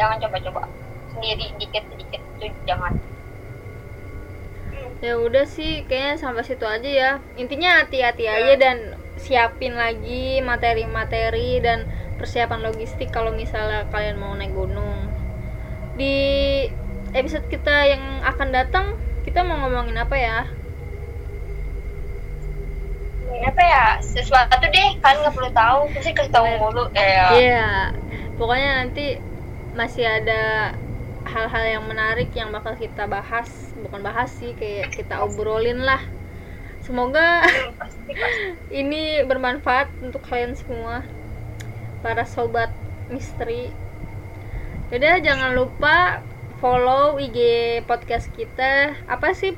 jangan 0.00 0.16
coba-coba 0.16 0.64
sendiri 1.12 1.52
dikit-dikit 1.60 2.22
itu 2.40 2.46
jangan 2.64 2.96
Ya 5.00 5.16
udah 5.16 5.48
sih, 5.48 5.88
kayaknya 5.88 6.20
sampai 6.20 6.44
situ 6.44 6.66
aja 6.68 6.84
ya. 7.02 7.10
Intinya 7.40 7.80
hati-hati 7.80 8.24
aja 8.28 8.52
dan 8.60 8.76
siapin 9.16 9.72
lagi 9.72 10.44
materi-materi 10.44 11.56
dan 11.64 11.88
persiapan 12.20 12.60
logistik 12.68 13.08
kalau 13.08 13.32
misalnya 13.32 13.88
kalian 13.88 14.20
mau 14.20 14.36
naik 14.36 14.52
gunung. 14.52 15.08
Di 15.96 16.16
episode 17.16 17.48
kita 17.48 17.88
yang 17.88 18.20
akan 18.20 18.48
datang, 18.52 18.86
kita 19.24 19.40
mau 19.40 19.56
ngomongin 19.64 19.96
apa 19.96 20.16
ya? 20.20 20.38
Apa 23.40 23.62
ya? 23.64 23.86
Sesuatu 24.04 24.60
deh 24.68 25.00
kalian 25.00 25.18
nggak 25.24 25.34
perlu 25.34 25.50
tahu. 25.56 25.80
Pasti 25.96 26.12
kasih 26.12 26.32
tahu 26.32 26.46
mulu 26.60 26.84
eh 26.92 27.16
Iya, 27.40 27.96
pokoknya 28.36 28.84
nanti 28.84 29.16
masih 29.72 30.04
ada 30.04 30.74
hal-hal 31.24 31.64
yang 31.78 31.84
menarik 31.86 32.28
yang 32.36 32.50
bakal 32.52 32.74
kita 32.76 33.06
bahas, 33.06 33.48
bukan 33.80 34.00
bahas 34.04 34.28
sih, 34.34 34.52
kayak 34.56 34.92
kita 34.92 35.24
obrolin 35.24 35.80
lah. 35.80 36.02
Semoga 36.84 37.44
pasti 37.80 38.12
pasti. 38.12 38.12
ini 38.80 39.22
bermanfaat 39.24 39.88
untuk 40.02 40.24
kalian 40.26 40.56
semua, 40.56 41.04
para 42.00 42.24
sobat 42.24 42.72
misteri. 43.12 43.72
Yaudah, 44.90 45.22
jangan 45.22 45.54
lupa 45.54 46.24
follow 46.58 47.16
IG 47.20 47.38
podcast 47.86 48.28
kita. 48.34 48.98
Apa 49.06 49.32
sih? 49.32 49.54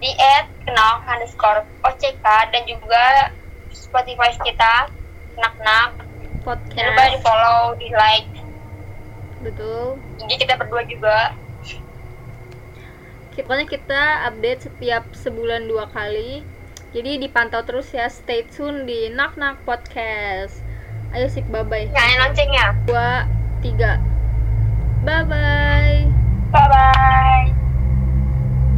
di 0.00 0.10
add 0.16 0.48
kenal 0.64 1.04
underscore 1.04 1.60
OCK 1.84 2.24
dan 2.24 2.62
juga 2.64 3.28
Spotify 3.68 4.32
kita 4.40 4.88
nak-nak 5.36 5.92
jangan 6.40 6.88
lupa 6.88 7.04
di 7.04 7.18
Podcast. 7.20 7.20
follow 7.20 7.60
di 7.76 7.88
like 7.92 8.32
Betul. 9.44 10.00
IG 10.24 10.40
kita 10.40 10.56
berdua 10.56 10.82
juga 10.88 11.36
Pokoknya 13.40 13.64
kita 13.64 14.28
update 14.28 14.68
setiap 14.68 15.16
sebulan 15.16 15.64
dua 15.64 15.88
kali. 15.88 16.44
Jadi 16.92 17.16
dipantau 17.16 17.64
terus 17.64 17.88
ya. 17.88 18.04
Stay 18.12 18.44
tune 18.44 18.84
di 18.84 19.08
Nak 19.08 19.40
Nak 19.40 19.64
Podcast. 19.64 20.60
Ayo 21.10 21.26
sip 21.26 21.46
bye 21.50 21.66
bye. 21.66 21.90
nyalain 21.90 22.18
loncengnya 22.22 22.66
Dua, 22.86 23.26
tiga. 23.62 23.98
Bye 25.02 25.24
bye. 25.26 25.98
bye 26.50 26.66
bye 26.70 27.59